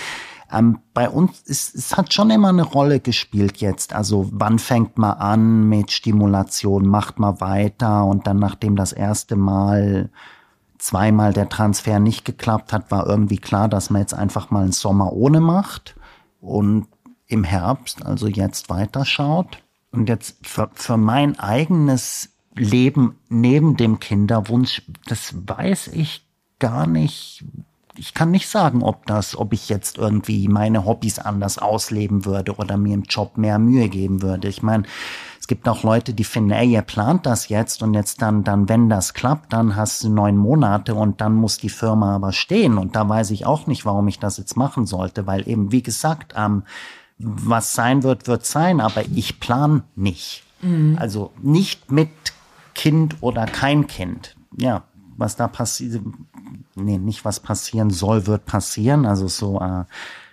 [0.51, 3.93] Ähm, bei uns ist es hat schon immer eine Rolle gespielt jetzt.
[3.93, 9.36] Also wann fängt man an mit Stimulation, macht man weiter und dann nachdem das erste
[9.36, 10.09] Mal
[10.80, 14.71] zweimal der Transfer nicht geklappt hat, war irgendwie klar, dass man jetzt einfach mal einen
[14.71, 15.95] Sommer ohne macht
[16.41, 16.88] und
[17.30, 19.63] im Herbst, also jetzt weiterschaut.
[19.91, 26.25] Und jetzt für, für mein eigenes Leben neben dem Kinderwunsch, das weiß ich
[26.59, 27.45] gar nicht.
[27.95, 32.55] Ich kann nicht sagen, ob das, ob ich jetzt irgendwie meine Hobbys anders ausleben würde
[32.55, 34.47] oder mir im Job mehr Mühe geben würde.
[34.47, 34.84] Ich meine,
[35.39, 38.69] es gibt auch Leute, die finden, ey, ihr plant das jetzt und jetzt dann, dann,
[38.69, 42.77] wenn das klappt, dann hast du neun Monate und dann muss die Firma aber stehen.
[42.77, 45.84] Und da weiß ich auch nicht, warum ich das jetzt machen sollte, weil eben, wie
[45.84, 46.63] gesagt, ähm,
[47.20, 50.43] was sein wird, wird sein, aber ich plan nicht.
[50.61, 50.97] Mhm.
[50.99, 52.09] Also nicht mit
[52.74, 54.36] Kind oder kein Kind.
[54.57, 54.84] Ja,
[55.17, 56.01] was da passiert,
[56.76, 59.05] nee, nicht was passieren soll, wird passieren.
[59.05, 59.59] Also so.
[59.59, 59.84] Äh,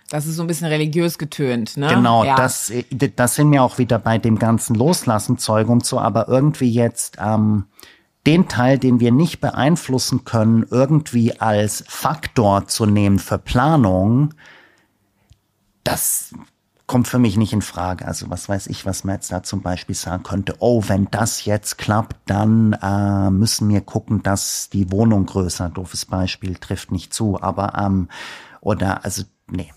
[0.08, 1.88] das ist so ein bisschen religiös getönt, ne?
[1.88, 2.36] Genau, ja.
[2.36, 2.72] das,
[3.16, 7.16] das sind wir auch wieder bei dem ganzen Loslassen Zeug und so, aber irgendwie jetzt
[7.20, 7.64] ähm,
[8.26, 14.34] den Teil, den wir nicht beeinflussen können, irgendwie als Faktor zu nehmen für Planung,
[15.82, 16.32] das
[16.86, 18.06] kommt für mich nicht in Frage.
[18.06, 21.44] Also was weiß ich, was man jetzt da zum Beispiel sagen könnte, oh, wenn das
[21.44, 27.12] jetzt klappt, dann äh, müssen wir gucken, dass die Wohnung größer, doofes Beispiel, trifft nicht
[27.12, 27.40] zu.
[27.40, 28.08] Aber ähm,
[28.60, 29.72] oder also nee.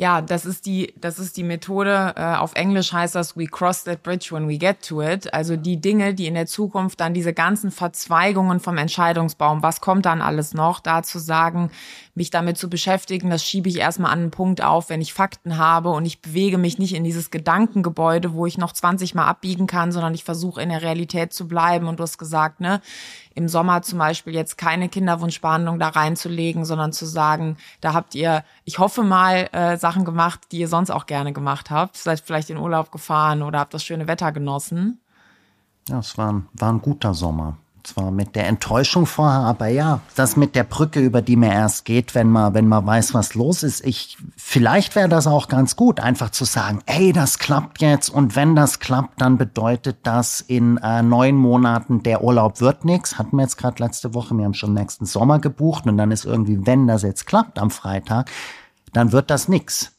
[0.00, 2.14] Ja, das ist die, das ist die Methode.
[2.16, 5.34] Äh, auf Englisch heißt das We cross that bridge when we get to it.
[5.34, 10.06] Also die Dinge, die in der Zukunft dann diese ganzen Verzweigungen vom Entscheidungsbaum, was kommt
[10.06, 11.70] dann alles noch, da zu sagen,
[12.14, 15.58] mich damit zu beschäftigen, das schiebe ich erstmal an einen Punkt auf, wenn ich Fakten
[15.58, 19.66] habe und ich bewege mich nicht in dieses Gedankengebäude, wo ich noch 20 Mal abbiegen
[19.66, 21.88] kann, sondern ich versuche in der Realität zu bleiben.
[21.88, 22.80] Und du hast gesagt, ne,
[23.34, 28.44] im Sommer zum Beispiel jetzt keine Kinderwunschbehandlung da reinzulegen, sondern zu sagen, da habt ihr,
[28.64, 31.96] ich hoffe mal, äh, Sachen gemacht, die ihr sonst auch gerne gemacht habt.
[31.96, 35.00] Seid vielleicht in Urlaub gefahren oder habt das schöne Wetter genossen.
[35.88, 37.56] Ja, es war, ein, war ein guter Sommer.
[37.90, 41.84] Zwar mit der Enttäuschung vorher, aber ja, das mit der Brücke, über die mir erst
[41.84, 43.84] geht, wenn man, wenn man weiß, was los ist.
[43.84, 48.36] Ich, vielleicht wäre das auch ganz gut, einfach zu sagen, ey, das klappt jetzt und
[48.36, 53.18] wenn das klappt, dann bedeutet das in äh, neun Monaten der Urlaub wird nix.
[53.18, 56.24] Hatten wir jetzt gerade letzte Woche, wir haben schon nächsten Sommer gebucht und dann ist
[56.24, 58.30] irgendwie, wenn das jetzt klappt am Freitag,
[58.92, 59.96] dann wird das nix.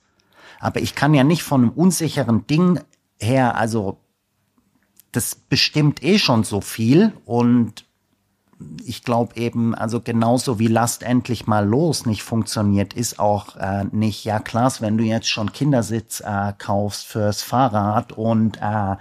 [0.61, 2.79] Aber ich kann ja nicht von einem unsicheren Ding
[3.19, 3.97] her, also
[5.11, 7.85] das bestimmt eh schon so viel und
[8.85, 13.85] ich glaube eben, also genauso wie Last endlich mal los nicht funktioniert, ist auch äh,
[13.91, 18.95] nicht, ja klar, wenn du jetzt schon Kindersitz äh, kaufst fürs Fahrrad und äh,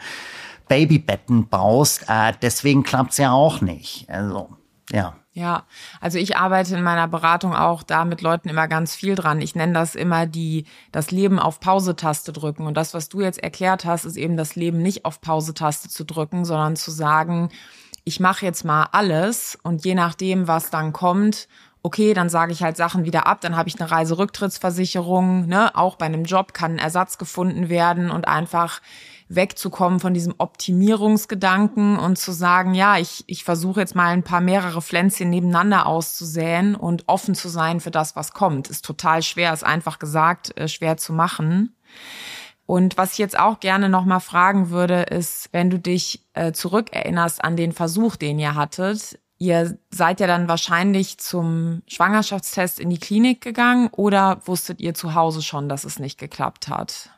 [0.68, 4.08] Babybetten baust, äh, deswegen klappt's ja auch nicht.
[4.08, 4.48] Also,
[4.90, 5.19] ja.
[5.32, 5.64] Ja,
[6.00, 9.40] also ich arbeite in meiner Beratung auch da mit Leuten immer ganz viel dran.
[9.40, 12.66] Ich nenne das immer die das Leben auf Pause-Taste drücken.
[12.66, 16.04] Und das, was du jetzt erklärt hast, ist eben das Leben nicht auf Pause-Taste zu
[16.04, 17.50] drücken, sondern zu sagen,
[18.02, 21.46] ich mache jetzt mal alles und je nachdem, was dann kommt,
[21.82, 25.96] okay, dann sage ich halt Sachen wieder ab, dann habe ich eine Reiserücktrittsversicherung, ne, auch
[25.96, 28.80] bei einem Job kann ein Ersatz gefunden werden und einfach
[29.30, 34.40] wegzukommen von diesem Optimierungsgedanken und zu sagen, ja, ich, ich versuche jetzt mal ein paar
[34.40, 38.68] mehrere Pflänzchen nebeneinander auszusäen und offen zu sein für das, was kommt.
[38.68, 41.76] Ist total schwer, ist einfach gesagt, äh, schwer zu machen.
[42.66, 47.42] Und was ich jetzt auch gerne nochmal fragen würde, ist, wenn du dich äh, zurückerinnerst
[47.42, 52.98] an den Versuch, den ihr hattet, Ihr seid ja dann wahrscheinlich zum Schwangerschaftstest in die
[52.98, 57.08] Klinik gegangen oder wusstet ihr zu Hause schon, dass es nicht geklappt hat?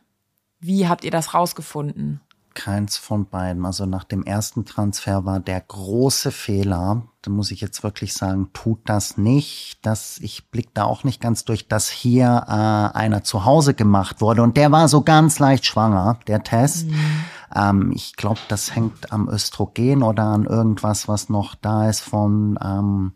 [0.60, 2.20] Wie habt ihr das rausgefunden?
[2.54, 3.66] Keins von beiden.
[3.66, 8.50] Also nach dem ersten Transfer war der große Fehler, da muss ich jetzt wirklich sagen,
[8.52, 9.84] tut das nicht.
[9.84, 14.20] dass ich blick da auch nicht ganz durch, dass hier äh, einer zu Hause gemacht
[14.20, 16.86] wurde und der war so ganz leicht schwanger, der Test.
[16.86, 17.24] Mhm.
[17.54, 22.58] Ähm, ich glaube, das hängt am Östrogen oder an irgendwas, was noch da ist von
[22.62, 23.12] ähm,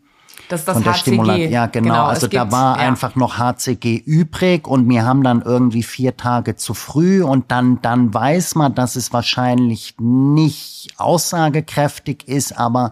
[0.49, 1.49] das ist das von HCG.
[1.49, 1.89] Ja, genau.
[1.89, 2.87] genau also da war ja.
[2.87, 7.81] einfach noch HCG übrig und wir haben dann irgendwie vier Tage zu früh und dann,
[7.81, 12.91] dann weiß man, dass es wahrscheinlich nicht aussagekräftig ist, aber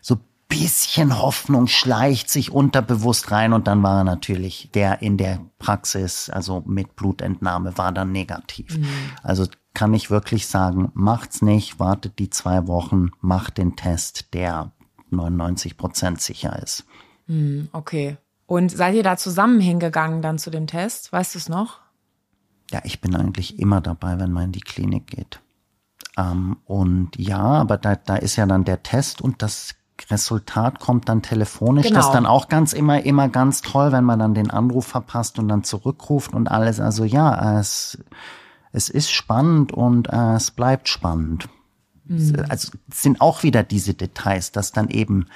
[0.00, 0.16] so
[0.48, 6.30] bisschen Hoffnung schleicht sich unterbewusst rein und dann war er natürlich der in der Praxis,
[6.30, 8.78] also mit Blutentnahme, war dann negativ.
[8.78, 8.86] Mhm.
[9.22, 9.46] Also
[9.76, 14.72] kann ich wirklich sagen, macht's nicht, wartet die zwei Wochen, macht den Test, der
[15.10, 16.86] 99 Prozent sicher ist.
[17.26, 18.16] Hm, okay.
[18.46, 21.12] Und seid ihr da zusammen hingegangen dann zu dem Test?
[21.12, 21.80] Weißt du es noch?
[22.70, 25.42] Ja, ich bin eigentlich immer dabei, wenn man in die Klinik geht.
[26.16, 29.74] Ähm, und ja, aber da, da ist ja dann der Test und das
[30.10, 31.88] Resultat kommt dann telefonisch.
[31.88, 31.98] Genau.
[31.98, 35.38] Das ist dann auch ganz immer, immer ganz toll, wenn man dann den Anruf verpasst
[35.38, 36.80] und dann zurückruft und alles.
[36.80, 37.98] Also ja, es,
[38.76, 41.48] es ist spannend und äh, es bleibt spannend.
[42.04, 42.44] Mhm.
[42.50, 45.26] Also es sind auch wieder diese Details, dass dann eben,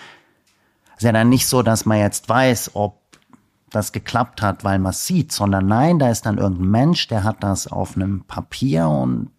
[0.90, 3.00] es ist ja dann nicht so, dass man jetzt weiß, ob
[3.70, 7.42] das geklappt hat, weil man sieht, sondern nein, da ist dann irgendein Mensch, der hat
[7.42, 9.30] das auf einem Papier und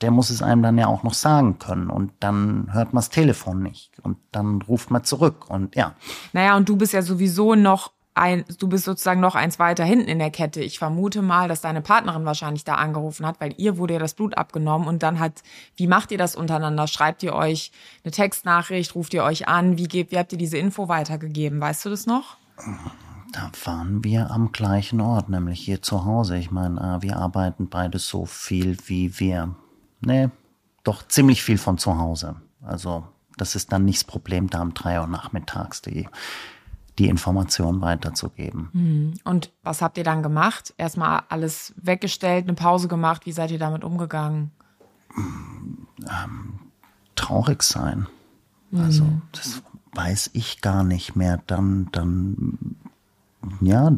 [0.00, 1.90] der muss es einem dann ja auch noch sagen können.
[1.90, 3.98] Und dann hört man das Telefon nicht.
[4.02, 5.48] Und dann ruft man zurück.
[5.48, 5.94] Und ja.
[6.32, 10.08] Naja, und du bist ja sowieso noch ein, du bist sozusagen noch eins weiter hinten
[10.08, 10.60] in der Kette.
[10.62, 14.14] Ich vermute mal, dass deine Partnerin wahrscheinlich da angerufen hat, weil ihr wurde ja das
[14.14, 15.42] Blut abgenommen und dann hat,
[15.76, 16.86] wie macht ihr das untereinander?
[16.86, 17.72] Schreibt ihr euch
[18.04, 19.78] eine Textnachricht, ruft ihr euch an?
[19.78, 21.60] Wie, gebt, wie habt ihr diese Info weitergegeben?
[21.60, 22.36] Weißt du das noch?
[23.32, 26.36] Da waren wir am gleichen Ort, nämlich hier zu Hause.
[26.36, 29.56] Ich meine, äh, wir arbeiten beide so viel, wie wir,
[30.00, 30.30] ne,
[30.84, 32.36] doch ziemlich viel von zu Hause.
[32.62, 36.06] Also das ist dann nicht das Problem, da um drei Uhr nachmittags die
[36.98, 38.68] die Information weiterzugeben.
[38.72, 39.14] Mhm.
[39.24, 40.74] Und was habt ihr dann gemacht?
[40.76, 43.26] Erstmal alles weggestellt, eine Pause gemacht.
[43.26, 44.52] Wie seid ihr damit umgegangen?
[45.16, 46.60] Ähm,
[47.16, 48.06] traurig sein.
[48.70, 48.80] Mhm.
[48.80, 51.40] Also das weiß ich gar nicht mehr.
[51.46, 52.76] Dann, dann,
[53.60, 53.92] ja,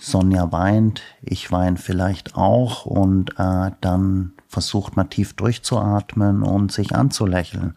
[0.00, 6.94] Sonja weint, ich weine vielleicht auch und äh, dann versucht man tief durchzuatmen und sich
[6.94, 7.74] anzulächeln.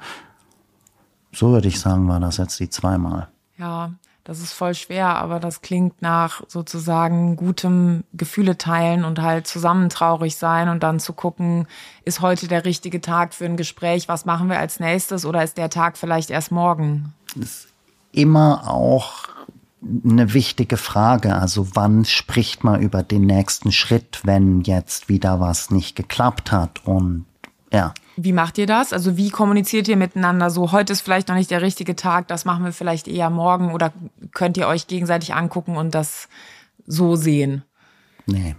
[1.33, 3.27] So würde ich sagen, war das jetzt die zweimal.
[3.57, 3.91] Ja,
[4.25, 9.89] Das ist voll schwer, aber das klingt nach sozusagen gutem Gefühle teilen und halt zusammen
[9.89, 11.67] traurig sein und dann zu gucken,
[12.05, 15.57] ist heute der richtige Tag für ein Gespräch, was machen wir als nächstes oder ist
[15.57, 17.13] der Tag vielleicht erst morgen?
[17.35, 17.67] Das ist
[18.13, 19.27] immer auch
[20.05, 21.35] eine wichtige Frage.
[21.35, 26.85] Also wann spricht man über den nächsten Schritt, wenn jetzt wieder was nicht geklappt hat
[26.85, 27.25] und
[27.73, 27.93] ja.
[28.15, 28.93] Wie macht ihr das?
[28.93, 30.71] Also wie kommuniziert ihr miteinander so?
[30.71, 33.91] Heute ist vielleicht noch nicht der richtige Tag, das machen wir vielleicht eher morgen oder
[34.33, 36.29] könnt ihr euch gegenseitig angucken und das
[36.85, 37.63] so sehen?
[38.25, 38.55] Nee,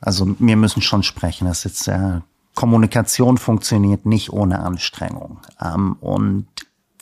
[0.00, 1.46] also wir müssen schon sprechen.
[1.46, 2.20] Das ist jetzt, äh,
[2.54, 5.40] Kommunikation funktioniert nicht ohne Anstrengung.
[5.60, 6.46] Ähm, und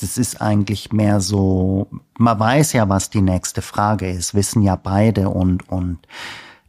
[0.00, 4.76] das ist eigentlich mehr so, man weiß ja, was die nächste Frage ist, wissen ja
[4.76, 5.98] beide und, und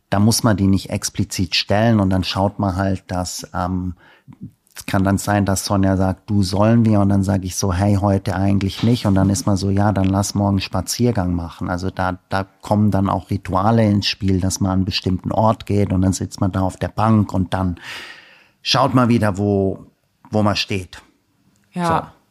[0.10, 3.96] da muss man die nicht explizit stellen und dann schaut man halt, dass ähm,
[4.76, 7.74] es kann dann sein, dass Sonja sagt, du sollen wir und dann sage ich so,
[7.74, 11.70] hey, heute eigentlich nicht und dann ist man so, ja, dann lass morgen Spaziergang machen.
[11.70, 15.66] Also da, da kommen dann auch Rituale ins Spiel, dass man an einen bestimmten Ort
[15.66, 17.80] geht und dann sitzt man da auf der Bank und dann
[18.62, 19.88] schaut man wieder, wo,
[20.30, 21.02] wo man steht.
[21.74, 21.88] Ja.
[21.98, 22.22] So.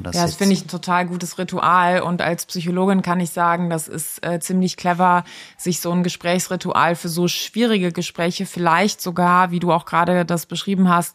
[0.00, 2.00] Das ja, das finde ich ein total gutes Ritual.
[2.00, 5.24] Und als Psychologin kann ich sagen, das ist äh, ziemlich clever,
[5.58, 10.46] sich so ein Gesprächsritual für so schwierige Gespräche vielleicht sogar, wie du auch gerade das
[10.46, 11.14] beschrieben hast,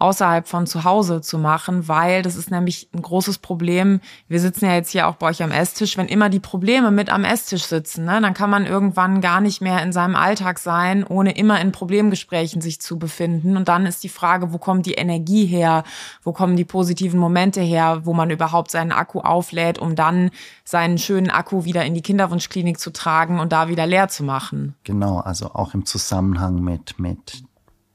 [0.00, 4.00] außerhalb von zu Hause zu machen, weil das ist nämlich ein großes Problem.
[4.28, 5.98] Wir sitzen ja jetzt hier auch bei euch am Esstisch.
[5.98, 9.60] Wenn immer die Probleme mit am Esstisch sitzen, ne, dann kann man irgendwann gar nicht
[9.60, 13.56] mehr in seinem Alltag sein, ohne immer in Problemgesprächen sich zu befinden.
[13.56, 15.84] Und dann ist die Frage, wo kommt die Energie her?
[16.22, 20.30] Wo kommen die positiven Momente her, wo man überhaupt seinen Akku auflädt, um dann
[20.64, 24.74] seinen schönen Akku wieder in die Kinderwunschklinik zu tragen und da wieder leer zu machen?
[24.84, 27.44] Genau, also auch im Zusammenhang mit, mit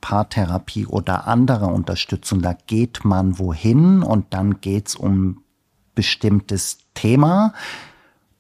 [0.06, 5.42] Paartherapie oder anderer Unterstützung, da geht man wohin und dann geht's um
[5.96, 7.54] bestimmtes Thema.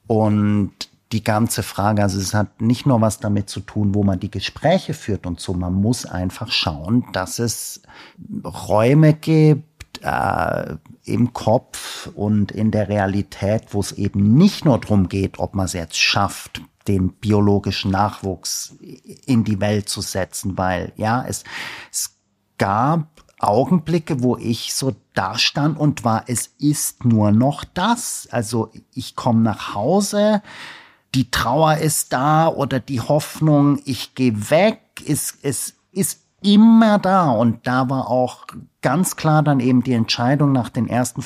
[0.06, 0.74] Und
[1.12, 4.30] die ganze Frage, also es hat nicht nur was damit zu tun, wo man die
[4.30, 7.82] Gespräche führt und so, man muss einfach schauen, dass es
[8.44, 9.75] Räume gibt
[10.06, 15.56] äh, im Kopf und in der Realität, wo es eben nicht nur darum geht, ob
[15.56, 18.76] man es jetzt schafft, den biologischen Nachwuchs
[19.26, 21.44] in die Welt zu setzen, weil ja, es,
[21.92, 22.18] es
[22.60, 23.08] gab
[23.40, 28.28] Augenblicke, wo ich so da stand und war, es ist nur noch das.
[28.32, 30.44] Also ich komme nach Hause,
[31.16, 37.32] die Trauer ist da oder die Hoffnung, ich gehe weg, es, es ist immer da.
[37.32, 38.46] Und da war auch
[38.82, 41.24] ganz klar dann eben die Entscheidung nach den ersten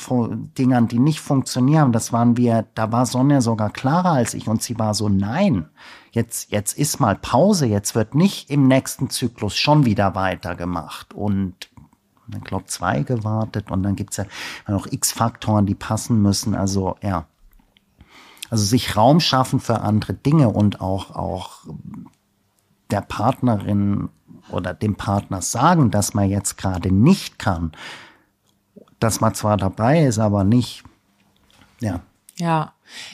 [0.56, 1.92] Dingern, die nicht funktionieren.
[1.92, 5.68] Das waren wir, da war Sonja sogar klarer als ich und sie war so, nein,
[6.12, 11.12] jetzt, jetzt ist mal Pause, jetzt wird nicht im nächsten Zyklus schon wieder weitergemacht.
[11.12, 11.54] Und
[12.34, 14.24] ich glaube, zwei gewartet und dann gibt's ja
[14.66, 16.54] noch X-Faktoren, die passen müssen.
[16.54, 17.26] Also ja.
[18.48, 21.60] Also sich Raum schaffen für andere Dinge und auch, auch
[22.90, 24.08] der Partnerin
[24.52, 27.72] oder dem Partner sagen, dass man jetzt gerade nicht kann,
[28.98, 30.84] dass man zwar dabei ist, aber nicht,
[31.80, 32.00] ja.
[32.36, 32.72] Ja.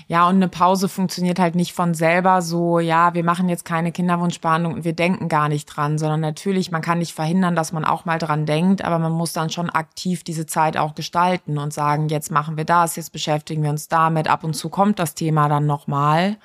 [0.09, 3.93] Ja, und eine Pause funktioniert halt nicht von selber so, ja, wir machen jetzt keine
[3.93, 7.85] Kinderwunschbehandlung und wir denken gar nicht dran, sondern natürlich, man kann nicht verhindern, dass man
[7.85, 11.75] auch mal dran denkt, aber man muss dann schon aktiv diese Zeit auch gestalten und
[11.75, 15.15] sagen, jetzt machen wir das, jetzt beschäftigen wir uns damit, ab und zu kommt das
[15.15, 16.37] Thema dann nochmal.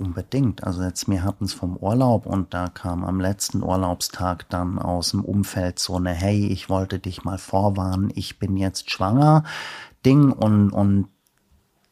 [0.00, 0.64] Unbedingt.
[0.64, 5.10] Also jetzt, wir hatten es vom Urlaub und da kam am letzten Urlaubstag dann aus
[5.10, 9.44] dem Umfeld so eine, hey, ich wollte dich mal vorwarnen, ich bin jetzt schwanger,
[10.06, 11.08] Ding und, und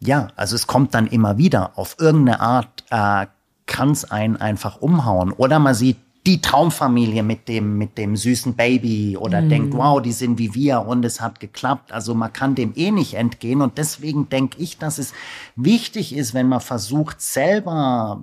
[0.01, 1.73] ja, also es kommt dann immer wieder.
[1.77, 3.27] Auf irgendeine Art äh,
[3.67, 5.31] kann es einen einfach umhauen.
[5.33, 5.99] Oder man sieht
[6.29, 9.49] die Traumfamilie mit dem, mit dem süßen Baby oder mm.
[9.49, 11.91] denkt, wow, die sind wie wir und es hat geklappt.
[11.91, 13.62] Also man kann dem eh nicht entgehen.
[13.62, 15.14] Und deswegen denke ich, dass es
[15.57, 18.22] wichtig ist, wenn man versucht, selber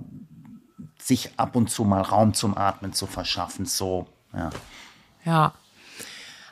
[1.00, 3.66] sich ab und zu mal Raum zum Atmen zu verschaffen.
[3.66, 4.50] So, ja.
[5.24, 5.52] Ja.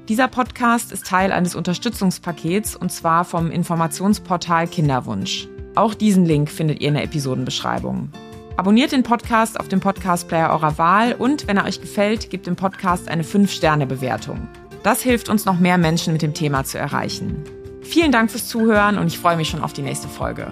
[0.10, 5.48] Dieser Podcast ist Teil eines Unterstützungspakets und zwar vom Informationsportal Kinderwunsch.
[5.76, 8.10] Auch diesen Link findet ihr in der Episodenbeschreibung.
[8.58, 12.56] Abonniert den Podcast auf dem Podcast-Player eurer Wahl und, wenn er euch gefällt, gebt dem
[12.56, 14.48] Podcast eine 5-Sterne-Bewertung.
[14.82, 17.44] Das hilft uns, noch mehr Menschen mit dem Thema zu erreichen.
[17.84, 20.52] Vielen Dank fürs Zuhören und ich freue mich schon auf die nächste Folge.